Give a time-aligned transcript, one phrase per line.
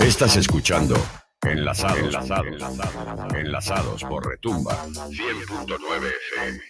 [0.00, 0.94] Estás escuchando
[1.42, 6.60] Enlazados, enlazados, enlazados, enlazados por Retumba 100.9 FM.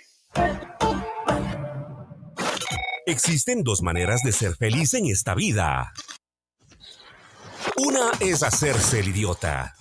[3.06, 5.92] Existen dos maneras de ser feliz en esta vida.
[7.76, 9.75] Una es hacerse el idiota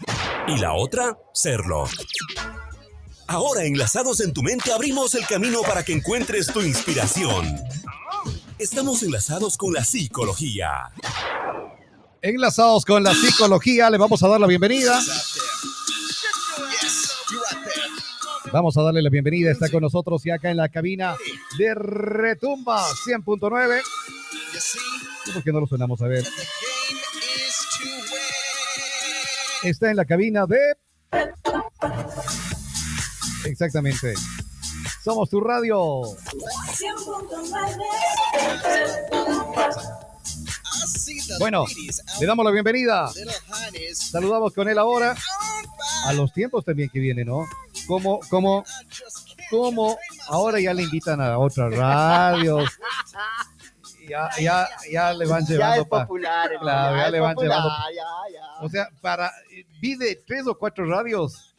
[0.47, 1.85] y la otra, serlo.
[3.27, 7.45] Ahora, enlazados en tu mente, abrimos el camino para que encuentres tu inspiración.
[8.59, 10.91] Estamos enlazados con la psicología.
[12.23, 14.99] Enlazados con la psicología, le vamos a dar la bienvenida.
[18.51, 19.49] Vamos a darle la bienvenida.
[19.51, 21.15] Está con nosotros y acá en la cabina
[21.57, 23.81] de Retumba 100.9.
[25.33, 26.23] ¿Por qué no lo sonamos a ver?
[29.63, 30.59] Está en la cabina de.
[33.45, 34.13] Exactamente.
[35.03, 36.01] Somos tu radio.
[41.39, 41.65] Bueno,
[42.19, 43.11] le damos la bienvenida.
[43.93, 45.15] Saludamos con él ahora.
[46.05, 47.45] A los tiempos también que vienen, ¿no?
[47.87, 48.63] Como, como,
[49.49, 49.97] como
[50.27, 52.69] ahora ya le invitan a otras radios.
[54.07, 55.75] Ya, ya, ya le van llevando.
[55.75, 56.49] Ya es popular.
[56.53, 57.91] Pa, claro, ya, ya le van popular, llevando.
[57.95, 58.65] ya, ya.
[58.65, 59.31] O sea, para,
[59.79, 61.50] vi de tres o cuatro radios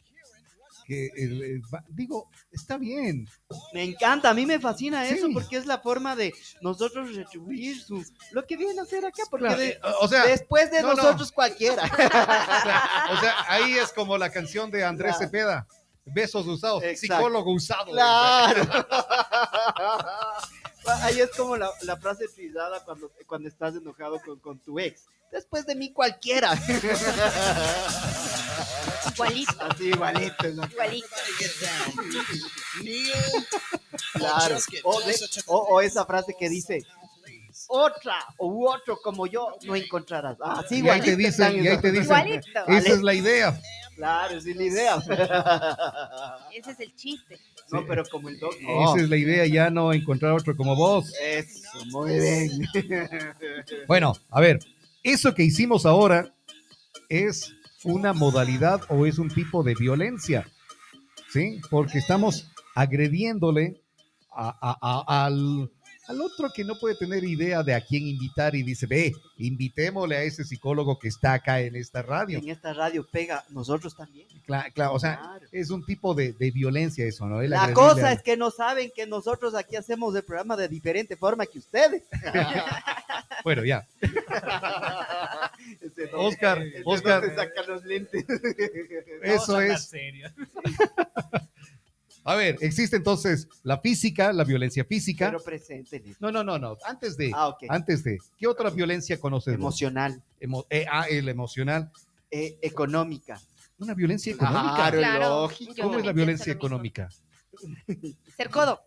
[0.85, 3.27] que, eh, digo, está bien.
[3.73, 8.03] Me encanta, a mí me fascina eso porque es la forma de nosotros retribuir su,
[8.31, 10.95] lo que viene a hacer acá, porque Claro, de- o sea, después de no, no.
[10.95, 11.83] nosotros cualquiera.
[13.11, 15.25] O sea, ahí es como la canción de Andrés Claro.
[15.25, 15.67] Cepeda.
[16.05, 17.15] Besos usados, Exacto.
[17.15, 17.91] psicólogo usado.
[17.91, 18.63] claro.
[21.01, 25.05] Ahí es como la, la frase utilizada cuando, cuando estás enojado con, con tu ex.
[25.31, 26.51] Después de mí cualquiera.
[29.13, 30.47] Igualito, Así igualito.
[30.53, 30.65] ¿no?
[30.65, 31.07] igualito.
[34.13, 34.57] Claro.
[34.83, 35.15] O, de-
[35.47, 36.83] o- o esa frase que dice,
[37.67, 40.37] otra u otro como yo no encontrarás.
[40.41, 42.67] Ah, sí, Y ahí te dicen, ahí te dicen, Igualito.
[42.67, 43.59] esa es la idea.
[43.95, 44.95] Claro, sí, la idea.
[46.51, 47.39] Ese es el chiste.
[47.71, 48.53] No, pero como el doc.
[48.59, 51.11] Esa es la idea, ya no encontrar otro como vos.
[51.21, 52.69] Eso, muy bien.
[53.87, 54.59] Bueno, a ver,
[55.03, 56.31] eso que hicimos ahora
[57.07, 60.47] es una modalidad o es un tipo de violencia,
[61.29, 61.59] ¿sí?
[61.69, 63.81] Porque estamos agrediéndole
[64.31, 65.69] a- a- a- al,
[66.07, 70.17] al otro que no puede tener idea de a quién invitar y dice, ve, invitémosle
[70.17, 72.39] a ese psicólogo que está acá en esta radio.
[72.39, 74.27] En esta radio pega nosotros también.
[74.45, 75.45] Claro, claro, o sea, Claro.
[75.51, 77.41] es un tipo de, de violencia eso, ¿no?
[77.41, 80.67] El La cosa a- es que no saben que nosotros aquí hacemos el programa de
[80.67, 82.03] diferente forma que ustedes.
[83.43, 83.85] Bueno, ya.
[86.11, 87.23] No- Oscar, Oscar.
[87.25, 88.25] se saca los lentes.
[89.23, 89.91] Eso es.
[92.25, 95.25] A ver, existe entonces la física, la violencia física.
[95.25, 96.01] Pero presente.
[96.21, 96.77] No, no, no, no.
[96.85, 97.63] Antes de, Ah, ok.
[97.67, 98.17] antes de.
[98.37, 99.53] ¿Qué otra violencia conoces?
[99.53, 101.91] Emocional, Emo- eh, ah, el emocional.
[102.31, 103.39] eh, económica.
[103.77, 104.75] Una violencia económica.
[104.91, 105.49] Claro, Claro.
[105.81, 107.09] ¿Cómo es la violencia económica?
[108.37, 108.81] Ser codo.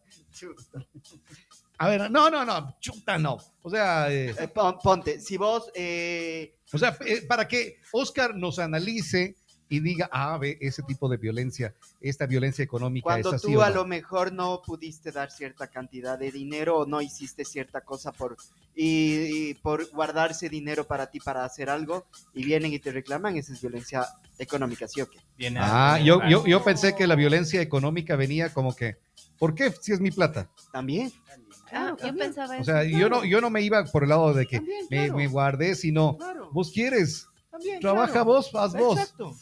[1.79, 3.37] A ver, no, no, no, chuta, no.
[3.63, 8.35] O sea, eh, Eh, pon- ponte, si vos eh, o sea, eh, para que Oscar
[8.35, 9.37] nos analice
[9.69, 13.61] y diga, ah, ve, ese tipo de violencia, esta violencia económica Cuando es así tú
[13.61, 13.75] a no?
[13.77, 18.37] lo mejor no pudiste dar cierta cantidad de dinero o no hiciste cierta cosa por
[18.75, 23.37] y, y por guardarse dinero para ti para hacer algo y vienen y te reclaman,
[23.37, 24.07] esa es violencia
[24.39, 25.19] económica, ¿sí o qué?
[25.37, 28.97] Viene Ah, yo, yo, yo pensé que la violencia económica venía como que,
[29.39, 29.73] ¿por qué?
[29.81, 30.49] Si es mi plata.
[30.73, 31.13] También.
[31.69, 32.65] Claro, yo pensaba O eso.
[32.65, 35.17] sea, yo no, yo no me iba por el lado de que También, me, claro.
[35.17, 36.51] me guardé, sino Claro.
[36.53, 38.25] vos quieres, También, trabaja claro.
[38.27, 38.99] vos, haz vos.
[38.99, 39.37] Exacto,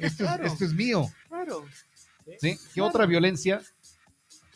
[0.00, 0.44] Esto, claro.
[0.46, 1.10] es, esto es mío.
[1.28, 1.64] claro.
[2.38, 2.56] ¿sí?
[2.56, 2.88] ¿Qué Claro.
[2.88, 3.60] otra violencia?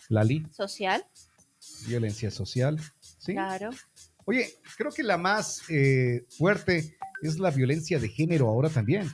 [0.09, 1.05] Lali, Social,
[1.87, 2.79] violencia social.
[3.19, 3.33] ¿sí?
[3.33, 3.71] claro.
[4.27, 9.11] Oye, creo que la más eh, fuerte es la violencia de género ahora también.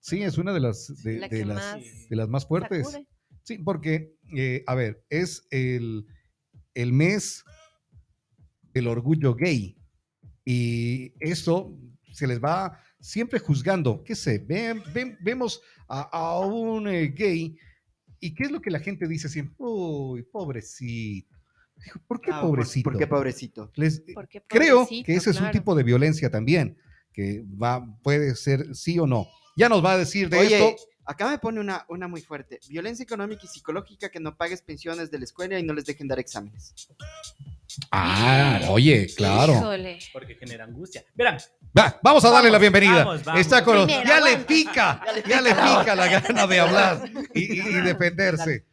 [0.00, 1.80] Sí, es una de las, de, La de que las, más
[2.10, 2.86] de las más fuertes.
[2.90, 3.06] sacude.
[3.42, 6.06] Sí, porque, eh, a ver, es el,
[6.74, 7.44] el mes
[8.72, 9.76] del orgullo gay.
[10.44, 11.76] Y eso
[12.12, 14.02] se les va siempre juzgando.
[14.04, 14.38] ¿Qué sé?
[14.38, 17.56] Ven, ven- vemos a, a un eh, gay
[18.20, 19.54] y ¿qué es lo que la gente dice siempre?
[19.58, 21.34] Uy, pobrecito.
[22.06, 22.90] ¿Por qué Ah, pobrecito?
[22.90, 23.70] ¿Por qué pobrecito?
[23.74, 26.78] Les- Porque creo pobrecito, que ese es un tipo de violencia también,
[27.12, 29.26] que va, puede ser sí o no.
[29.56, 30.82] Ya nos va a decir de Oye, esto.
[31.06, 32.60] Acá me pone una, una muy fuerte.
[32.68, 36.08] Violencia económica y psicológica que no pagues pensiones de la escuela y no les dejen
[36.08, 36.74] dar exámenes.
[37.90, 39.54] Ah, oye, claro.
[39.54, 39.98] Híjole.
[40.12, 41.04] Porque genera angustia.
[41.14, 41.38] Verán,
[41.76, 43.04] Va, vamos a darle la bienvenida.
[43.04, 43.40] vamos, vamos.
[43.40, 47.58] Está con los- Primero, ya le pica, ya le pica la gana de hablar y,
[47.58, 48.64] y- y defenderse.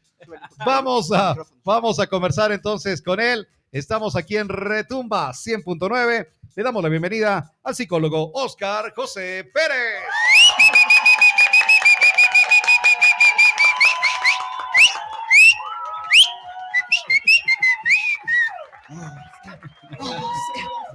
[0.64, 3.48] Vamos a, vamos a conversar entonces con él.
[3.72, 6.28] Estamos aquí en Retumba 100.9.
[6.56, 10.04] Le damos la bienvenida al psicólogo Oscar José Pérez.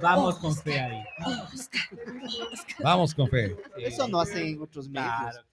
[0.01, 1.03] Vamos con fe ahí.
[2.83, 3.55] Vamos con fe.
[3.77, 5.09] Eso no hacen en otros medios.
[5.09, 5.43] Claro,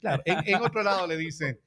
[0.00, 1.60] Claro, en, en otro lado le dicen,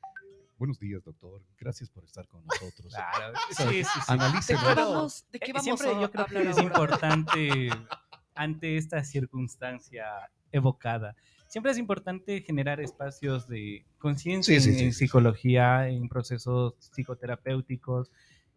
[0.57, 1.41] buenos días, doctor.
[1.59, 2.91] Gracias por estar con nosotros.
[2.93, 3.33] claro.
[3.51, 3.99] Sí, sí, sí.
[4.07, 4.59] Analícelo.
[4.59, 7.69] ¿De qué vamos, de qué vamos Siempre a yo creo que es importante,
[8.35, 10.05] ante esta circunstancia
[10.51, 11.15] evocada,
[11.47, 14.99] siempre es importante generar espacios de conciencia Sí, sí, en, sí, en sí.
[15.05, 18.09] psicología, en procesos psicoterapéuticos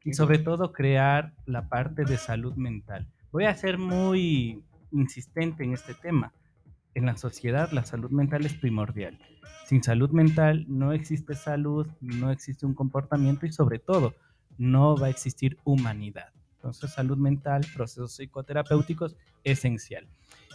[0.04, 3.06] y sobre todo crear la parte de salud mental.
[3.32, 4.62] Voy a ser muy
[4.92, 6.32] insistente en este tema.
[6.94, 9.18] En la sociedad la salud mental es primordial.
[9.66, 14.14] Sin salud mental no existe salud, no existe un comportamiento y sobre todo
[14.58, 16.32] no va a existir humanidad.
[16.56, 20.08] Entonces salud mental, procesos psicoterapéuticos, esencial.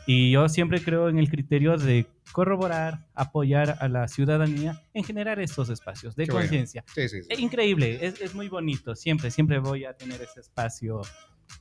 [0.07, 5.39] Y yo siempre creo en el criterio de corroborar, apoyar a la ciudadanía en generar
[5.39, 6.47] estos espacios de Qué bueno.
[6.47, 6.83] conciencia.
[6.95, 7.29] Sí, sí, sí.
[7.37, 11.01] Increíble, es, es muy bonito, siempre, siempre voy a tener ese espacio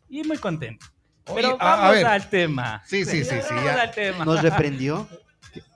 [0.08, 0.86] y muy contento.
[1.32, 2.06] Oye, Pero a- a vamos ver.
[2.06, 2.82] al tema.
[2.86, 3.82] Sí, sí, sí, sí, Vamos ya.
[3.82, 4.24] al tema.
[4.24, 5.08] ¿Nos reprendió?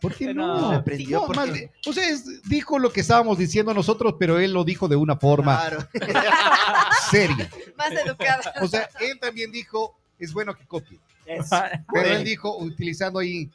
[0.01, 0.71] ¿Por qué No, no?
[0.77, 4.15] se prendió No, porque- más bien, o sea, es- dijo lo que estábamos diciendo nosotros,
[4.21, 5.89] pero él lo dijo de una forma Claro.
[7.11, 7.49] seria.
[7.77, 8.53] Más educada.
[8.61, 10.99] O sea, él también dijo, es bueno que copie.
[11.27, 11.57] Eso.
[11.93, 13.51] Pero él dijo, utilizando ahí,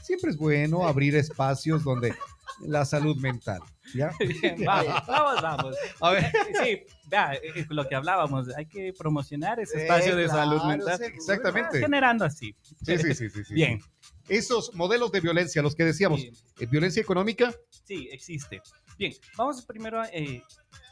[0.00, 2.14] siempre es bueno abrir espacios donde
[2.60, 3.60] la salud mental,
[3.94, 4.12] ¿ya?
[4.40, 5.76] Bien, vamos, vamos, vamos.
[6.00, 6.32] A ver.
[6.62, 10.62] Sí, vea, eh, eh, lo que hablábamos, hay que promocionar ese espacio de Eh, salud
[10.64, 11.02] mental.
[11.02, 11.80] Exactamente.
[11.80, 12.54] Generando así.
[12.84, 13.54] Sí, sí, sí, sí, sí.
[13.54, 13.80] Bien.
[14.28, 16.30] Esos modelos de violencia, los que decíamos, Sí.
[16.60, 17.52] eh, violencia económica,
[17.84, 18.62] Sí, existe.
[18.96, 20.06] Bien, vamos primero a...
[20.08, 20.42] eh,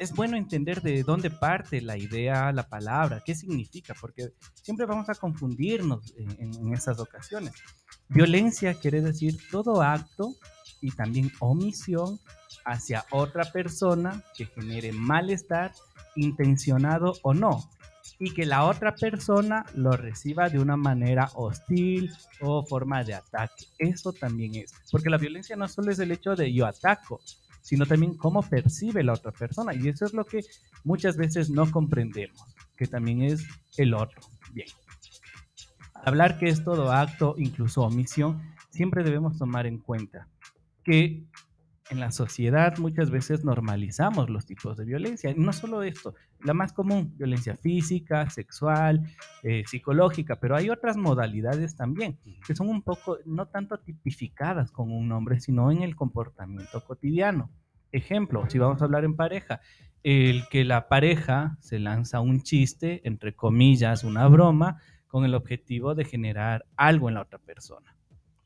[0.00, 5.08] es bueno entender de dónde parte la idea, la palabra, qué significa, porque siempre vamos
[5.08, 7.52] a confundirnos en, estas ocasiones.
[8.10, 10.34] Violencia quiere decir todo acto
[10.80, 12.18] y también omisión
[12.64, 15.72] hacia otra persona que genere malestar,
[16.16, 17.70] intencionado o no,
[18.18, 22.10] y que la otra persona lo reciba de una manera hostil
[22.40, 23.66] o forma de ataque.
[23.78, 27.20] Eso también es, porque la violencia no solo es el hecho de yo ataco,
[27.62, 29.72] sino también cómo percibe la otra persona.
[29.72, 30.44] Y eso es lo que
[30.82, 32.42] muchas veces no comprendemos,
[32.76, 33.46] que también es
[33.76, 34.20] el otro.
[34.52, 34.68] Bien.
[36.04, 40.28] Hablar que es todo acto, incluso omisión, siempre debemos tomar en cuenta
[40.82, 41.24] que
[41.90, 45.30] en la sociedad muchas veces normalizamos los tipos de violencia.
[45.30, 46.14] Y no solo esto,
[46.44, 49.02] la más común, violencia física, sexual,
[49.42, 54.92] eh, psicológica, pero hay otras modalidades también que son un poco, no tanto tipificadas con
[54.92, 57.50] un nombre, sino en el comportamiento cotidiano.
[57.92, 59.60] Ejemplo, si vamos a hablar en pareja,
[60.04, 64.80] el que la pareja se lanza un chiste, entre comillas, una broma,
[65.10, 67.94] con el objetivo de generar algo en la otra persona.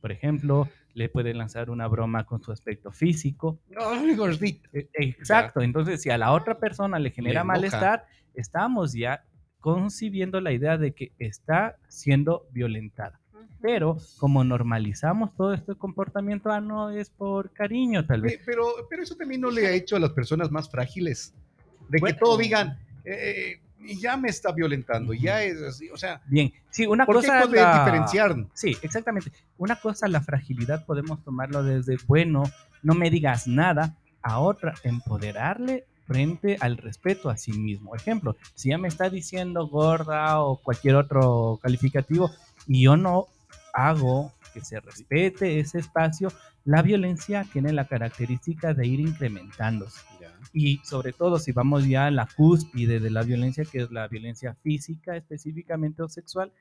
[0.00, 3.58] Por ejemplo, le puede lanzar una broma con su aspecto físico.
[3.78, 4.68] ¡ay, gordito!
[4.72, 7.44] Eh, Exacto, entonces si a la otra persona le genera enoja.
[7.54, 9.24] malestar, estamos ya
[9.60, 13.20] concibiendo la idea de que está siendo violentada.
[13.62, 18.34] Pero como normalizamos todo este comportamiento, ah, no es por cariño tal vez.
[18.34, 21.34] Eh, Pero, pero eso también no le ha hecho a las personas más frágiles,
[21.88, 22.18] de que Bueno.
[22.20, 27.04] todo digan, eh, ya me está violentando, ya es así, o sea, Bien, sí, una
[27.06, 27.40] ¿por qué cosa...
[27.44, 28.34] poder la- diferenciar?
[28.54, 29.30] Sí, exactamente.
[29.58, 32.44] Una cosa, la fragilidad, podemos tomarlo desde, bueno,
[32.82, 37.94] no me digas nada, a otra, empoderarle frente al respeto a sí mismo.
[37.94, 42.30] Ejemplo, si ya me está diciendo gorda o cualquier otro calificativo
[42.66, 43.26] y yo no
[43.72, 46.32] hago que se respete ese espacio,
[46.64, 50.00] la violencia tiene la característica de ir incrementándose.
[50.52, 54.08] Y sobre todo si vamos ya a la cúspide de la violencia, que es la
[54.08, 56.52] violencia física específicamente o sexual,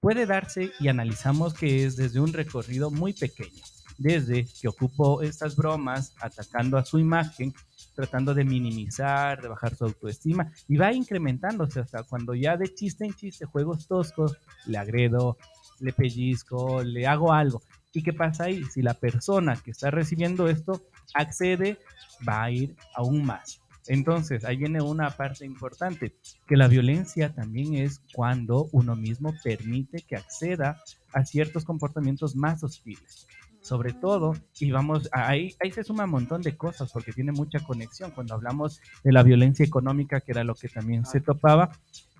[0.00, 3.62] puede darse y analizamos que es desde un recorrido muy pequeño,
[3.98, 7.52] desde que ocupó estas bromas atacando a su imagen,
[7.94, 13.04] tratando de minimizar, de bajar su autoestima, y va incrementándose hasta cuando ya de chiste
[13.04, 15.38] en chiste, juegos toscos, le agredo,
[15.80, 17.62] le pellizco, le hago algo.
[17.92, 18.62] ¿Y qué pasa ahí?
[18.64, 20.82] Si la persona que está recibiendo esto
[21.14, 21.78] accede,
[22.26, 23.60] va a ir aún más.
[23.88, 30.02] Entonces, ahí viene una parte importante, que la violencia también es cuando uno mismo permite
[30.02, 30.82] que acceda
[31.12, 33.26] a ciertos comportamientos más hostiles.
[33.60, 37.58] Sobre todo, y vamos, ahí, ahí se suma un montón de cosas porque tiene mucha
[37.60, 38.12] conexión.
[38.12, 41.72] Cuando hablamos de la violencia económica, que era lo que también se topaba,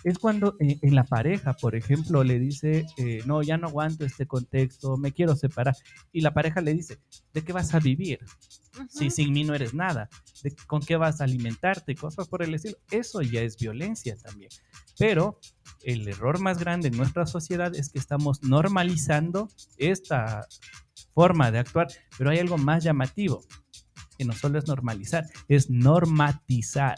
[0.07, 4.05] es cuando eh, en la pareja, por ejemplo, le dice, eh, no, ya no aguanto
[4.05, 5.75] este contexto, me quiero separar.
[6.13, 7.01] Y la pareja le dice,
[7.35, 8.21] ¿de qué vas a vivir?
[8.89, 10.09] Si sin mí no eres nada,
[10.45, 11.97] ¿de con qué vas a alimentarte?
[11.97, 12.77] Cosas por el estilo.
[12.89, 14.51] Eso ya es violencia también.
[14.97, 15.41] Pero
[15.83, 20.47] el error más grande en nuestra sociedad es que estamos normalizando esta
[21.15, 23.45] forma de actuar, pero hay algo más llamativo,
[24.17, 26.97] que no solo es normalizar, es normatizar,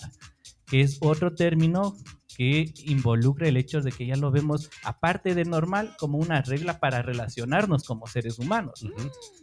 [0.66, 1.96] que es otro término
[2.38, 6.78] que involucre el hecho de que ya lo vemos, aparte de normal, como una regla
[6.78, 8.86] para relacionarnos como seres humanos.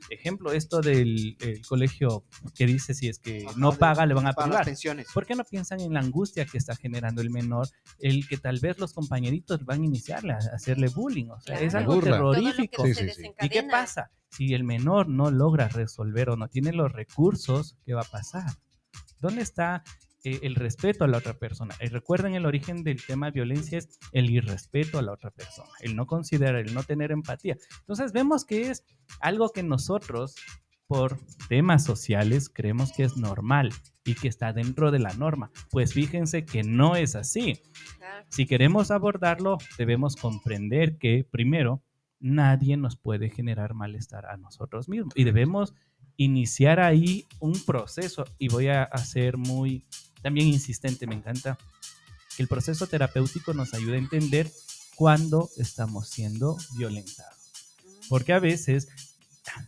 [0.10, 2.24] Ejemplo, esto del el colegio
[2.56, 4.34] que dice si es que Ajá, no de- paga, le van a
[4.64, 5.08] pensiones.
[5.14, 7.68] ¿Por qué no piensan en la angustia que está generando el menor?
[8.00, 11.28] El que tal vez los compañeritos van a iniciarle a hacerle bullying.
[11.32, 12.86] O sea, es algo terrorífico.
[12.86, 13.32] Sí, se sí, sí.
[13.42, 14.10] ¿Y qué pasa?
[14.30, 18.46] Si el menor no logra resolver o no tiene los recursos, ¿qué va a pasar?
[19.20, 19.84] ¿Dónde está
[20.26, 21.76] eh, el respeto a la otra persona?
[21.80, 25.70] Y recuerden, el origen del tema de violencia es el irrespeto a la otra persona,
[25.82, 27.56] el no considerar, el no tener empatía.
[27.80, 28.84] Entonces vemos que es
[29.22, 30.36] algo que nosotros,
[30.88, 31.18] por
[31.48, 33.72] temas sociales, creemos que es normal
[34.04, 35.52] y que está dentro de la norma.
[35.72, 37.62] Pues fíjense que no es así.
[38.30, 41.82] Si queremos abordarlo, debemos comprender que, primero,
[42.20, 45.74] nadie nos puede generar malestar a nosotros mismos y debemos
[46.18, 49.86] iniciar ahí un proceso y voy a hacer muy
[50.26, 51.56] también insistente, me encanta
[52.36, 54.52] que el proceso terapéutico nos ayude a entender
[54.96, 57.52] cuándo estamos siendo violentados.
[58.10, 58.88] Porque a veces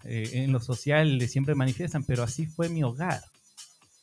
[0.03, 3.21] eh, en lo social siempre manifiestan, pero así fue mi hogar,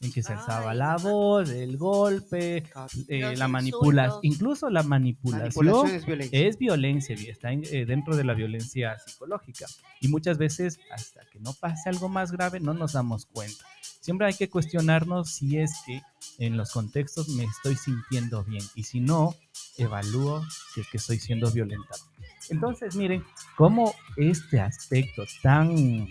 [0.01, 2.89] en que se alzaba Ay, la voz, el golpe, Claro.
[3.09, 6.49] eh, la manipulación, incluso la manipulación, Manipulación es violencia.
[6.49, 9.67] es violencia, y está en- eh, dentro de la violencia psicológica.
[10.01, 13.65] Y muchas veces, hasta que no pase algo más grave, no nos damos cuenta.
[14.01, 16.03] Siempre hay que cuestionarnos si es que
[16.39, 19.35] en los contextos me estoy sintiendo bien y si no,
[19.79, 20.43] evalúo
[20.75, 22.03] si es que estoy siendo violentado.
[22.51, 23.25] Entonces, miren,
[23.57, 26.07] cómo este aspecto tan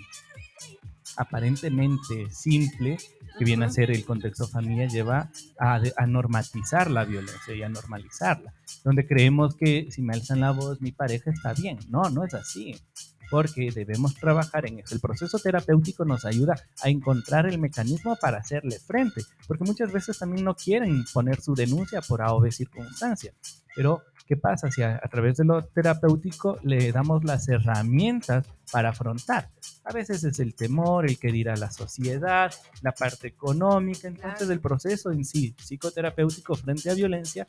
[1.17, 2.97] aparentemente simple
[3.37, 7.69] que viene a ser el contexto familiar lleva a, a normatizar la violencia y a
[7.69, 11.79] normalizarla, donde creemos que si me alzan la voz mi pareja está bien.
[11.89, 12.75] No, no es así,
[13.33, 14.93] porque debemos trabajar en eso.
[14.93, 20.19] El proceso terapéutico nos ayuda a encontrar el mecanismo para hacerle frente, porque muchas veces
[20.19, 23.33] también no quieren poner su denuncia por A o B circunstancia.
[23.75, 28.89] Pero, ¿qué pasa si a, a través de lo terapéutico le damos las herramientas para
[28.89, 29.49] afrontar?
[29.85, 34.07] A veces es el temor, el que dirá la sociedad, la parte económica.
[34.07, 37.45] Entonces, el proceso en sí, psicoterapéutico frente a violencia,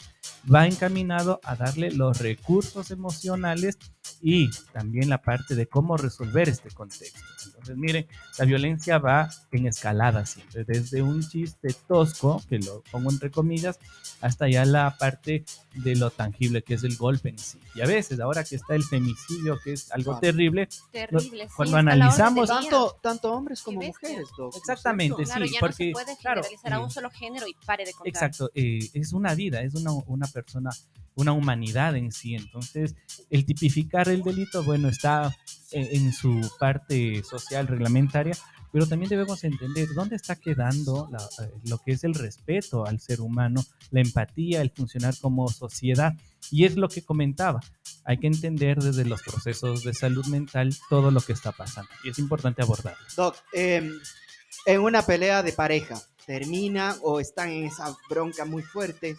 [0.52, 3.78] va encaminado a darle los recursos emocionales
[4.20, 7.20] y también la parte de cómo resolver este contexto.
[7.46, 13.12] Entonces, miren, la violencia va en escalada siempre, desde un chiste tosco, que lo pongo
[13.12, 13.78] entre comillas,
[14.20, 17.58] hasta ya la parte de lo tangible, que es el golpe en sí.
[17.74, 20.20] Y a veces, ahora que está el femicidio, que es algo Claro.
[20.20, 21.44] terrible, Terrible.
[21.44, 22.48] sí, cuando analizamos-.
[22.48, 25.24] Tanto, tanto hombres como mujeres, Doc, ¿no es Exactamente?
[25.24, 27.54] Claro, sí, ya porque, no se puede claro, generalizar a un eh, solo género y
[27.66, 28.08] pare de contar.
[28.08, 30.70] Exacto, eh, es una vida, es una, una persona,
[31.14, 32.34] una humanidad en sí.
[32.34, 32.94] Entonces,
[33.30, 35.34] el tipificar el delito, bueno, está
[35.72, 38.36] eh, en su parte social reglamentaria,
[38.74, 42.98] pero también debemos entender dónde está quedando la- eh, lo que es el respeto al
[42.98, 46.12] ser humano, la empatía, el funcionar como sociedad.
[46.50, 47.60] Y es lo que comentaba.
[48.04, 51.88] Hay que entender desde los procesos de salud mental todo lo que está pasando.
[52.02, 52.98] Y es importante abordarlo.
[53.16, 53.92] Doc, em,
[54.66, 59.16] en una pelea de pareja, termina o están en esa bronca muy fuerte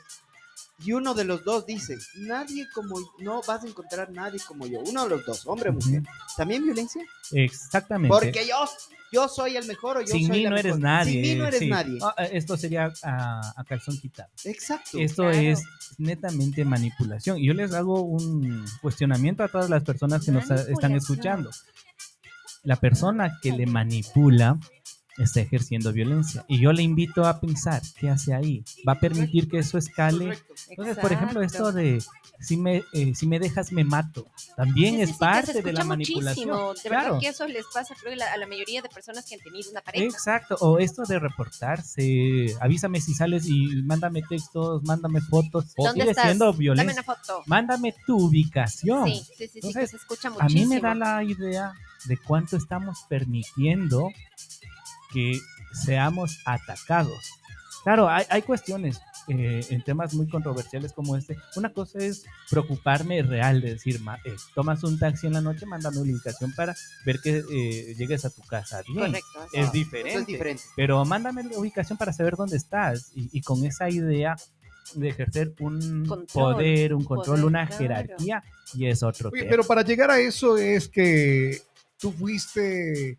[0.84, 4.80] y uno de los dos dice, nadie como, no vas a encontrar nadie como yo,
[4.82, 6.04] uno de los dos, hombre o mujer.
[6.36, 7.02] ¿También violencia?
[7.32, 8.10] Exactamente.
[8.10, 8.56] Porque yo,
[9.12, 10.82] yo soy el mejor o yo Sin soy mí la no eres mejor.
[10.82, 11.12] nadie.
[11.14, 11.70] Sin mí no eres sí.
[11.70, 12.00] nadie.
[12.02, 14.30] Ah, eh, esto sería a, a calzón quitado.
[14.44, 14.98] Exacto.
[15.00, 15.38] Esto Claro.
[15.38, 15.64] es
[15.98, 17.38] netamente manipulación.
[17.38, 21.52] Y yo les hago un cuestionamiento a todas las personas que nos están escuchando.
[22.64, 24.58] La persona que le manipula
[25.18, 26.44] está ejerciendo violencia.
[26.48, 28.64] Y yo le invito a pensar, ¿qué hace ahí?
[28.88, 30.26] ¿Va a permitir que eso escale?
[30.26, 30.54] Correcto.
[30.70, 32.02] Entonces, por ejemplo, esto de
[32.42, 34.28] si me, eh, si me dejas, me mato.
[34.58, 36.50] También Sí, es sí, que se parte de la manipulación.
[36.50, 36.74] muchísimo.
[36.74, 37.04] De claro.
[37.06, 39.82] verdad que eso les pasa, creo, a la mayoría de personas que han tenido una
[39.82, 40.04] pareja.
[40.06, 46.10] Exacto, o esto de reportarse, avísame si sales y mándame textos, mándame fotos, ¿Dónde sigue
[46.12, 46.26] estás?
[46.26, 46.94] siendo Dame violencia.
[46.94, 47.44] una foto.
[47.46, 49.06] Mándame tu ubicación.
[49.08, 50.62] Sí, sí, sí, sí, que Entonces, se escucha A muchísimo.
[50.70, 51.74] mí me da la idea
[52.06, 54.10] de cuánto estamos permitiendo
[55.16, 55.40] que
[55.86, 57.18] seamos atacados.
[57.84, 61.38] Claro, hay, hay cuestiones eh, en temas muy controversiales como este.
[61.56, 65.66] Una cosa es preocuparme real, de decir, ma- eh, tomas un taxi en la noche,
[65.68, 69.06] mándame una ubicación para ver que eh, llegues a tu casa bien.
[69.06, 69.46] Correcto.
[69.54, 70.20] Es Eso diferente.
[70.20, 70.64] es diferente.
[70.76, 74.36] Pero mándame la ubicación para saber dónde estás y, y con esa idea
[74.96, 77.82] de ejercer un Control, poder, un un control, poder, una claro.
[77.84, 78.44] jerarquía
[78.74, 79.50] y es otro Oye, tema.
[79.52, 81.62] pero para llegar a eso es que
[82.00, 83.18] tú fuiste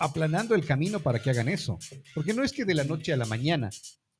[0.00, 1.78] aplanando el camino para que hagan eso.
[2.14, 3.70] Porque no es que de la noche a la mañana.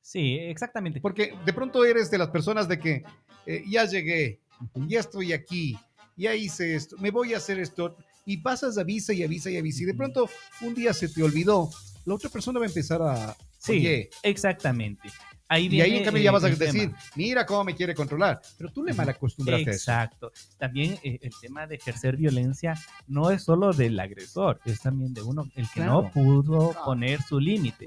[0.01, 1.01] Sí, exactamente.
[1.01, 3.03] Porque de pronto eres de las personas de que
[3.45, 4.39] eh, ya llegué,
[4.87, 5.77] ya estoy aquí,
[6.15, 7.97] ya hice esto, me voy a hacer esto.
[8.23, 9.81] Y pasas avisa y avisa y avisa.
[9.81, 10.29] Y de pronto
[10.61, 11.69] un día se te olvidó.
[12.05, 13.35] La otra persona va a empezar a...
[13.57, 15.09] Sí, Oye, exactamente.
[15.53, 16.97] Ahí Y ahí en cambio ya vas a decir, tema.
[17.17, 18.41] mira cómo me quiere controlar.
[18.57, 19.91] Pero tú le malacostumbraste a eso.
[19.91, 20.31] Exacto.
[20.57, 22.73] También eh, el tema de ejercer violencia
[23.07, 26.85] no es solo del agresor, es también de uno, el que no pudo Claro.
[26.85, 27.85] poner su límite.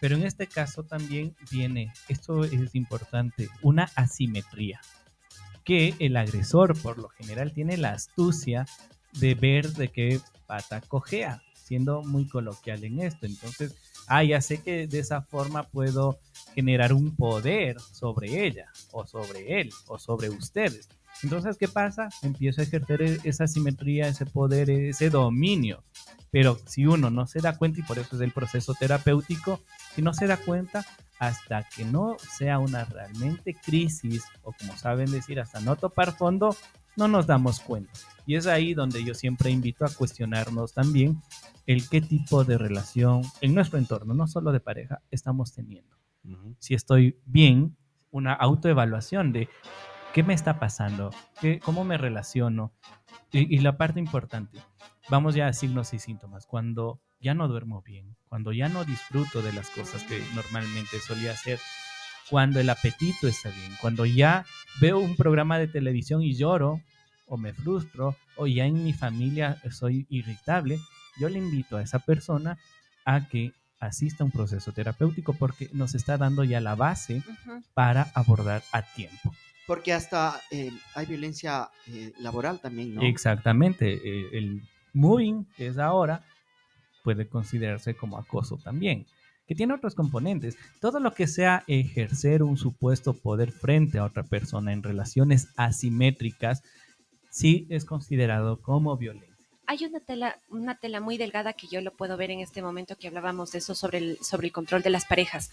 [0.00, 4.80] Pero en este caso también viene, esto es importante, una asimetría,
[5.64, 8.64] que el agresor por lo general tiene la astucia
[9.14, 13.26] de ver de qué pata cojea, siendo muy coloquial en esto.
[13.26, 13.74] Entonces,
[14.06, 16.18] ah, ya sé que de esa forma puedo
[16.54, 20.88] generar un poder sobre ella, o sobre él, o sobre ustedes.
[21.22, 22.08] Entonces, ¿qué pasa?
[22.22, 25.84] Empiezo a ejercer e- esa simetría, ese poder, ese dominio.
[26.30, 29.60] Pero si uno no se da cuenta, y por eso es el proceso terapéutico,
[29.94, 30.84] si no se da cuenta,
[31.18, 36.56] hasta que no sea una realmente crisis, o como saben decir, hasta no topar fondo,
[36.96, 37.92] no nos damos cuenta.
[38.26, 41.20] Y es ahí donde yo siempre invito a cuestionarnos también
[41.66, 45.96] el qué tipo de relación en nuestro entorno, no solo de pareja, estamos teniendo.
[46.58, 47.76] Si estoy bien,
[48.10, 49.48] una autoevaluación de
[50.12, 52.72] qué me está pasando, ¿Qué, cómo me relaciono.
[53.32, 54.58] Y, y la parte importante,
[55.10, 56.46] vamos ya a signos y síntomas.
[56.46, 61.32] Cuando ya no duermo bien, cuando ya no disfruto de las cosas que normalmente solía
[61.32, 61.58] hacer,
[62.32, 64.46] cuando el apetito está bien, cuando ya
[64.80, 66.80] veo un programa de televisión y lloro
[67.26, 70.80] o me frustro o ya en mi familia soy irritable,
[71.20, 72.56] yo le invito a esa persona
[73.04, 77.22] a que asista a un proceso terapéutico porque nos está dando ya la base
[77.74, 79.34] para abordar a tiempo.
[79.66, 83.02] Porque hasta eh, hay violencia eh, laboral también, ¿no?
[83.02, 83.92] Exactamente.
[83.92, 84.62] eh, el
[84.94, 86.24] moving, que es ahora,
[87.04, 89.04] puede considerarse como acoso también,
[89.46, 90.56] que tiene otros componentes.
[90.80, 96.62] Todo lo que sea ejercer un supuesto poder frente a otra persona en relaciones asimétricas,
[97.30, 99.32] sí es considerado como violencia.
[99.64, 102.96] Hay una tela, una tela muy delgada que yo lo puedo ver en este momento
[102.98, 105.50] que hablábamos de eso sobre el, sobre el control de las parejas.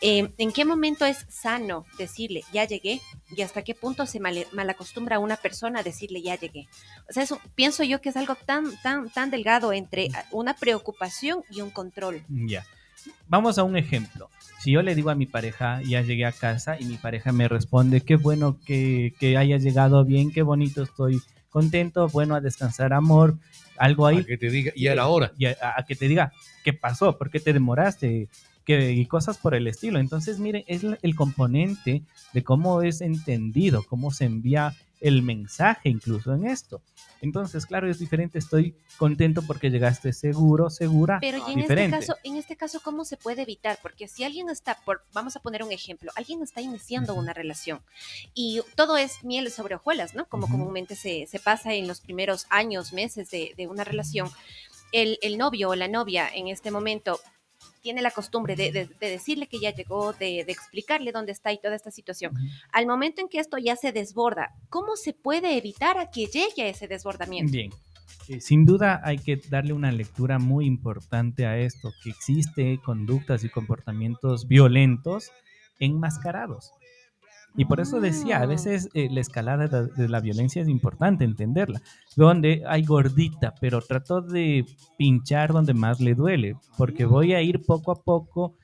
[0.00, 3.00] Eh, ¿En qué momento es sano decirle ya llegué
[3.36, 6.66] y hasta qué punto se mal, malacostumbra a una persona a decirle ya llegué?
[7.08, 11.44] O sea, eso pienso yo que es algo tan, tan, tan delgado entre una preocupación
[11.50, 12.24] y un control.
[12.28, 12.64] Ya.
[13.28, 14.28] Vamos a un ejemplo.
[14.60, 17.48] Si yo le digo a mi pareja, ya llegué a casa y mi pareja me
[17.48, 22.92] responde, qué bueno que, que hayas llegado bien, qué bonito estoy contento, bueno a descansar,
[22.92, 23.36] amor,
[23.76, 24.18] algo ahí.
[24.18, 25.32] A que te diga, y era hora.
[25.36, 26.32] Y a, a que te diga,
[26.64, 27.18] ¿qué pasó?
[27.18, 28.28] ¿Por qué te demoraste?
[28.64, 29.98] Que, y cosas por el estilo.
[29.98, 36.32] Entonces, miren, es el componente de cómo es entendido, cómo se envía el mensaje incluso
[36.32, 36.80] en esto.
[37.20, 38.38] Entonces, claro, es diferente.
[38.38, 41.18] Estoy contento porque llegaste seguro, segura.
[41.20, 41.96] Pero y en diferente.
[41.96, 43.78] este caso, en este caso, ¿cómo se puede evitar?
[43.82, 47.80] Porque si alguien está, por, vamos a poner un ejemplo, alguien está iniciando una relación
[48.34, 50.28] y todo es miel sobre hojuelas, ¿no?
[50.28, 54.30] Como comúnmente se, se pasa en los primeros años, meses de, de una relación.
[54.92, 57.18] El, el novio o la novia en este momento
[57.82, 61.52] tiene la costumbre de, de- de decirle que ya llegó, de, de explicarle dónde está
[61.52, 62.32] y toda esta situación.
[62.72, 66.62] Al momento en que esto ya se desborda, ¿cómo se puede evitar a que llegue
[66.62, 67.52] a ese desbordamiento?
[67.52, 67.70] Bien.
[68.28, 73.42] Eh, sin duda hay que darle una lectura muy importante a esto, que existe conductas
[73.44, 75.32] y comportamientos violentos
[75.80, 76.72] enmascarados.
[77.54, 78.46] Y por eso decía, a Ah.
[78.46, 81.82] veces eh, la escalada de, de la violencia es importante entenderla,
[82.16, 84.64] donde hay gordita, pero trato de
[84.96, 88.56] pinchar donde más le duele, porque voy a ir poco a poco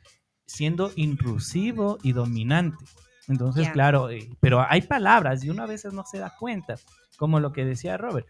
[0.46, 2.82] siendo intrusivo y dominante.
[3.28, 6.76] Entonces, claro, eh, pero hay palabras y uno a veces no se da cuenta,
[7.18, 8.26] como lo que decía Robert.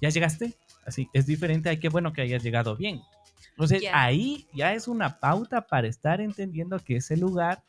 [0.00, 0.54] ¿Ya llegaste?
[0.86, 3.02] Así, es diferente, hay que bueno que hayas llegado bien.
[3.50, 4.02] Entonces, Ya.
[4.02, 7.62] ahí ya es una pauta para estar entendiendo que ese lugar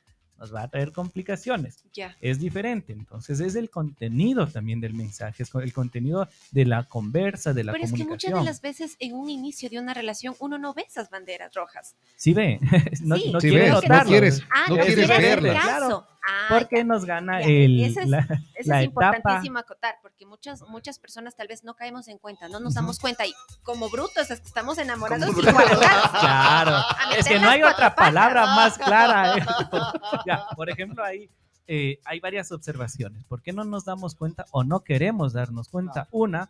[0.44, 1.86] nos va a traer complicaciones.
[1.94, 2.18] Ya.
[2.20, 2.92] Es diferente.
[2.92, 7.72] Entonces, es el contenido también del mensaje, es el contenido de la conversa, de la
[7.72, 8.34] Pero es que comunicación.
[8.34, 11.54] muchas de las veces en un inicio de una relación uno no ve esas banderas
[11.54, 11.96] rojas.
[12.18, 12.60] Sí ve,
[13.04, 13.32] no, Sí.
[13.32, 15.64] no Sí quiere ves, no quieres, Ah, no no, quieres verlas.
[15.64, 16.08] Claro.
[16.26, 16.84] Ah, Porque ya.
[16.86, 18.86] nos gana Ya, el, es- la, Eso la es etapa.
[18.86, 22.98] importantísimo acotar, porque muchas, muchas personas tal vez no caemos en cuenta, no nos damos
[23.00, 23.34] cuenta y
[23.64, 25.42] como brutos es que estamos enamorados y.
[26.20, 26.78] Claro,
[27.18, 29.38] es que no hay otra palabra más clara.
[29.38, 29.46] eh.
[30.26, 31.30] Ya, por ejemplo, ahí
[31.68, 33.24] eh, hay varias observaciones.
[33.26, 36.08] ¿Por qué no nos damos cuenta o no queremos darnos cuenta?
[36.12, 36.50] Una,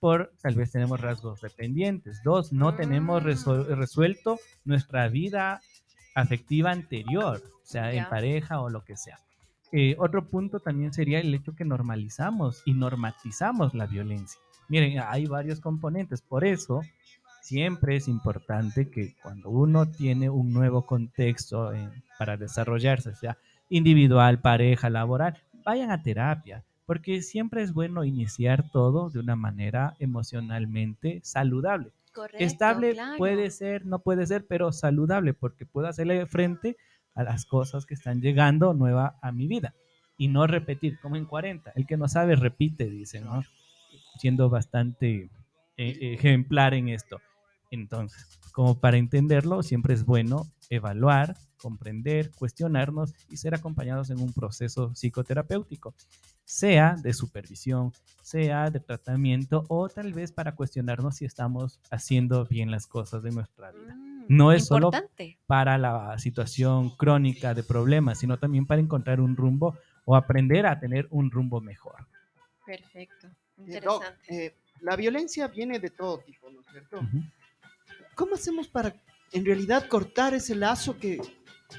[0.00, 2.22] por tal vez tenemos rasgos dependientes.
[2.24, 3.74] Dos, no tenemos Mm.
[3.74, 5.60] resuelto nuestra vida
[6.14, 9.18] afectiva anterior, o sea, en pareja o lo que sea.
[9.72, 14.40] Eh, otro punto también sería el hecho que normalizamos y normatizamos la violencia.
[14.68, 16.82] Miren, hay varios componentes, por eso
[17.40, 24.40] siempre es importante que cuando uno tiene un nuevo contexto eh, para desarrollarse, sea individual,
[24.40, 31.20] pareja, laboral, vayan a terapia, porque siempre es bueno iniciar todo de una manera emocionalmente
[31.22, 31.90] saludable.
[32.12, 33.16] Correcto, Estable claro.
[33.18, 36.76] puede ser, no puede ser, pero saludable, porque puedo hacerle frente
[37.14, 39.74] a las cosas que están llegando nueva a mi vida
[40.16, 41.72] y no repetir, como en 40.
[41.74, 43.42] El que no sabe repite, dicen, ¿no?
[44.18, 45.30] Siendo bastante
[45.76, 47.20] eh, ejemplar en esto.
[47.70, 54.32] Entonces, como para entenderlo, siempre es bueno evaluar, comprender, cuestionarnos y ser acompañados en un
[54.32, 55.94] proceso psicoterapéutico,
[56.44, 62.70] sea de supervisión, sea de tratamiento o tal vez para cuestionarnos si estamos haciendo bien
[62.70, 63.94] las cosas de nuestra vida.
[63.94, 64.90] Mm, No es solo
[65.46, 70.78] para la situación crónica de problemas, sino también para encontrar un rumbo o aprender a
[70.78, 72.06] tener un rumbo mejor.
[72.66, 73.26] Perfecto.
[73.28, 74.46] Eh, Doc, Interesante.
[74.46, 77.00] eh, la violencia viene de todo tipo, ¿no es cierto?
[78.14, 78.94] ¿Cómo hacemos para
[79.32, 81.20] en realidad cortar ese lazo que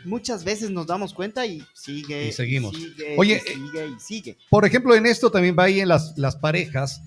[0.06, 2.76] muchas veces nos damos cuenta y sigue Y seguimos.
[2.76, 4.38] sigue, Oye, y sigue y sigue?
[4.50, 7.02] Por ejemplo, en esto también va ahí en las, las parejas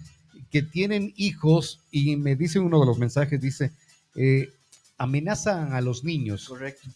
[0.51, 3.73] que tienen hijos y me dice uno de los mensajes, dice,
[4.15, 4.53] eh,
[4.99, 6.49] amenazan a los niños.
[6.49, 6.89] Correcto.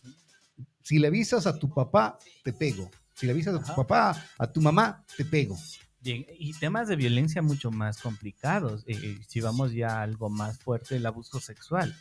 [0.83, 2.90] Si le avisas a tu papá, te pego.
[3.14, 5.59] Si le avisas a tu papá, a tu mamá, te pego.
[6.03, 8.85] Bien, y temas de violencia mucho más complicados.
[8.87, 11.94] eh, eh, si vamos ya a algo más fuerte, el abuso sexual.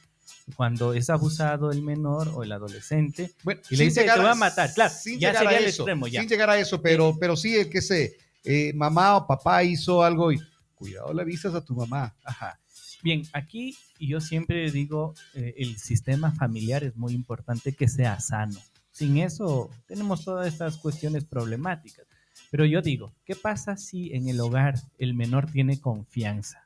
[0.56, 4.36] Cuando es abusado el menor o el adolescente, Bueno, Y le dice, "Te voy a
[4.36, 6.22] matar", claro, sin ya llegar sería el eso, extremo, ya.
[6.22, 10.04] Sin llegar a eso, pero, pero sí, el que sé, eh, mamá o papá hizo
[10.04, 10.40] algo y
[10.76, 12.16] cuidado, le avisas a tu mamá.
[12.24, 12.60] Ajá.
[13.02, 18.60] Bien, aquí yo siempre digo, eh, el sistema familiar es muy importante que sea sano.
[18.92, 22.06] Sin eso tenemos todas estas cuestiones problemáticas.
[22.52, 26.64] Pero yo digo, ¿qué pasa si en el hogar el menor tiene confianza?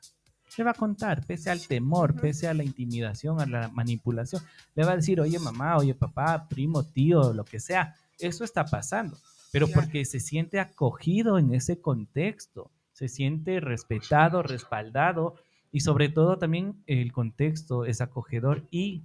[0.56, 4.42] Le va a contar, pese al temor, pese a la intimidación, a la manipulación.
[4.74, 7.94] Le va a decir, oye mamá, oye papá, primo, tío, lo que sea.
[8.18, 9.16] Eso está pasando.
[9.50, 9.82] Pero Claro.
[9.82, 15.34] porque se siente acogido en ese contexto, se siente respetado, respaldado
[15.72, 19.02] y sobre todo también el contexto es acogedor y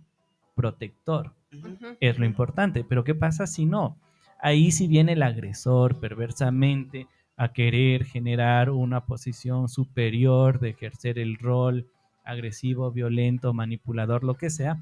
[0.55, 1.33] protector.
[1.99, 2.83] Es lo importante.
[2.83, 3.97] Pero ¿qué pasa si no?
[4.41, 7.07] Ahí sí viene el agresor perversamente
[7.39, 11.87] a querer generar una posición superior de ejercer el rol
[12.25, 14.77] agresivo, violento, manipulador, lo que sea.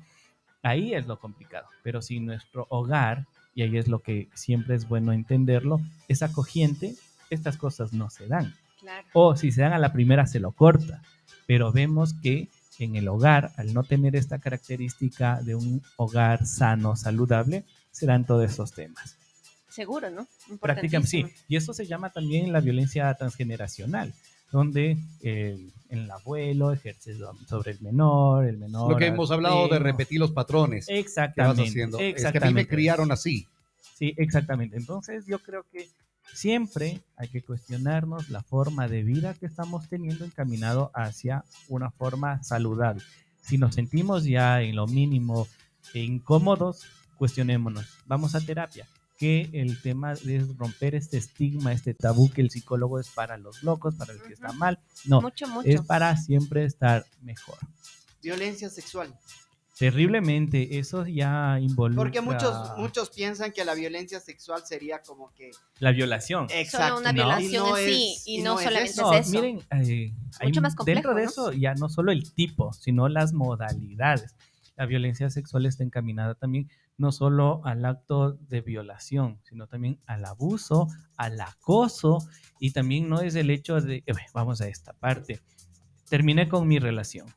[0.64, 1.68] Ahí es lo complicado.
[1.84, 6.96] Pero si nuestro hogar, y ahí es lo que siempre es bueno entenderlo, es acogiente,
[7.30, 9.08] estas cosas no se dan Claro.
[9.14, 11.04] o si se dan a la primera se lo corta.
[11.46, 16.96] Pero vemos que en el hogar, al no tener esta característica de un hogar sano,
[16.96, 19.16] saludable, se dan todos esos temas.
[19.78, 20.28] Seguro, ¿no?
[20.60, 21.26] Prácticamente sí.
[21.48, 24.12] Y eso se llama también la violencia transgeneracional,
[24.52, 27.16] donde eh, el abuelo ejerce
[27.48, 28.90] sobre el menor, el menor.
[28.92, 31.62] Lo que hemos hablado de repetir los patrones que vas Exactamente.
[31.62, 32.00] haciendo.
[32.00, 32.68] Es que a mí me exactamente.
[32.68, 33.46] criaron así.
[34.00, 34.78] Sí, exactamente.
[34.78, 35.88] Entonces yo creo que
[36.34, 42.42] siempre hay que cuestionarnos la forma de vida que estamos teniendo encaminado hacia una forma
[42.42, 43.04] saludable.
[43.44, 45.48] Si nos sentimos ya en lo mínimo
[45.94, 46.88] e incómodos,
[47.20, 47.86] cuestionémonos.
[48.08, 48.88] Vamos a terapia.
[49.18, 53.64] Que el tema es romper este estigma, este tabú que el psicólogo es para los
[53.64, 54.80] locos, para el que está mal.
[55.06, 55.68] No, Mucho, mucho.
[55.68, 57.58] es para siempre estar mejor.
[58.22, 59.14] Violencia sexual.
[59.78, 65.52] Terriblemente, eso ya involucra Porque muchos, muchos piensan que la violencia sexual sería como que...
[65.80, 66.48] la violación.
[66.50, 66.98] Exacto.
[67.00, 67.16] una ¿no?
[67.16, 69.02] violación Y en sí, es- y no solamente eso.
[69.04, 69.32] No, es eso.
[69.40, 71.30] miren, eh, hay Mucho más complejo, dentro de ¿no?
[71.30, 74.36] eso ya no solo el tipo, sino las modalidades.
[74.78, 80.26] La violencia sexual está encaminada también no solo al acto de violación, sino también al
[80.26, 82.18] abuso, al acoso
[82.60, 85.40] y también no es el hecho de, vamos a esta parte,
[86.10, 87.28] terminé con mi relación,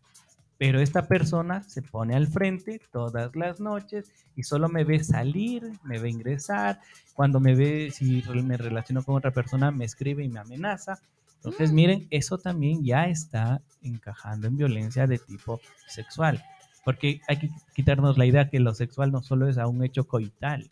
[0.57, 5.73] pero esta persona se pone al frente todas las noches y solo me ve salir,
[5.85, 6.81] me ve ingresar,
[7.15, 10.99] cuando me ve, si me relaciono con otra persona, me escribe y me amenaza.
[11.37, 11.75] Entonces, Mm.
[11.75, 16.43] miren, eso también ya está encajando en violencia de tipo sexual.
[16.85, 20.07] Porque hay que quitarnos la idea que lo sexual no solo es a un hecho
[20.09, 20.71] coital,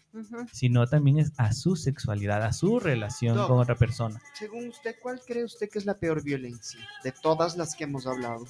[0.53, 4.21] sino también es a su sexualidad, a su relación con otra persona.
[4.33, 8.07] Según usted, ¿cuál cree usted que es la peor violencia de todas las que hemos
[8.07, 8.47] hablado?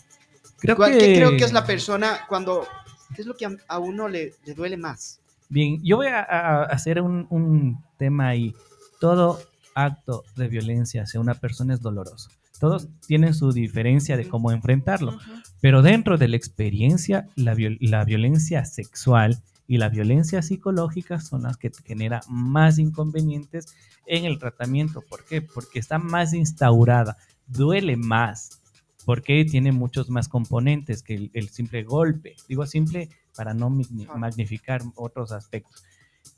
[0.58, 2.66] Creo ¿Cuál que creo que es la persona cuando...
[3.14, 5.20] ¿Qué es lo que a, a uno le, le duele más?
[5.48, 8.54] Bien, yo voy a, a hacer un, un tema ahí.
[9.00, 9.40] Todo
[9.74, 12.30] acto de violencia hacia una persona es doloroso.
[12.58, 15.18] Todos tienen su diferencia de cómo enfrentarlo,
[15.60, 21.42] pero dentro de la experiencia, la, viol- la violencia sexual y la violencia psicológica son
[21.42, 23.66] las que generan más inconvenientes
[24.06, 25.02] en el tratamiento.
[25.08, 25.42] ¿Por qué?
[25.42, 27.16] Porque está más instaurada,
[27.46, 28.60] duele más,
[29.04, 32.34] porque tiene muchos más componentes que el, el simple golpe.
[32.48, 35.84] Digo simple para no magni- magnificar otros aspectos.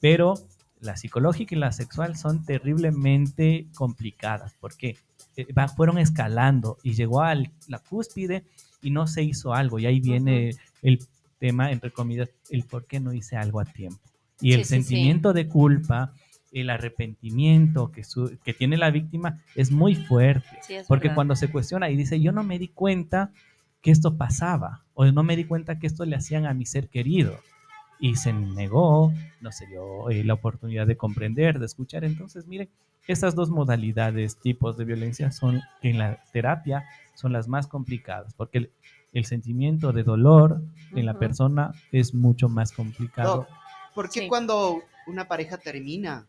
[0.01, 0.35] Pero
[0.81, 4.55] la psicológica y la sexual son terriblemente complicadas.
[4.55, 4.97] ¿Por qué?
[5.37, 8.45] Eh, va- fueron escalando y llegó a la cúspide
[8.83, 9.79] y no se hizo algo.
[9.79, 10.51] Y ahí viene
[10.83, 11.01] el
[11.39, 14.01] tema, entre comillas, el por qué no hice algo a tiempo.
[14.41, 14.83] Y el Sí, sí, sí.
[14.89, 16.13] sentimiento de culpa,
[16.53, 20.49] el arrepentimiento que, su- que tiene la víctima es muy fuerte.
[20.63, 21.15] Sí, es Porque verdad.
[21.15, 23.31] cuando se cuestiona y dice, yo no me di cuenta
[23.83, 26.89] que esto pasaba, o no me di cuenta que esto le hacían a mi ser
[26.89, 27.39] querido,
[28.01, 32.05] y se negó, no se dio eh, la oportunidad de comprender, de escuchar.
[32.05, 32.69] Entonces, miren,
[33.07, 36.85] estas dos modalidades, tipos de violencia, son en la terapia
[37.15, 38.71] son las más complicadas, porque el,
[39.13, 40.63] el sentimiento de dolor
[40.95, 43.37] en la persona es mucho más complicado.
[43.37, 43.49] Doc,
[43.95, 44.29] ¿por qué Sí.
[44.29, 46.27] cuando una pareja termina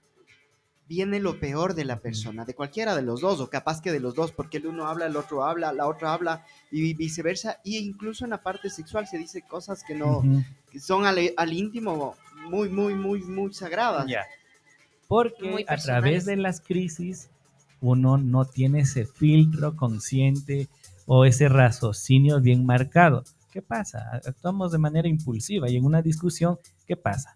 [0.91, 4.01] viene lo peor de la persona, de cualquiera de los dos, o capaz que de
[4.01, 7.77] los dos, porque el uno habla, el otro habla, la otra habla, y viceversa, y
[7.77, 10.21] incluso en la parte sexual se dice cosas que no,
[10.69, 12.17] que son al, al íntimo
[12.49, 14.05] muy, muy, muy, muy sagradas.
[15.07, 17.29] Porque Muy a través de las crisis
[17.79, 20.67] uno no tiene ese filtro consciente
[21.05, 23.23] o ese raciocinio bien marcado.
[23.49, 24.19] ¿Qué pasa?
[24.27, 27.33] Actuamos de manera impulsiva y en una discusión, ¿qué pasa?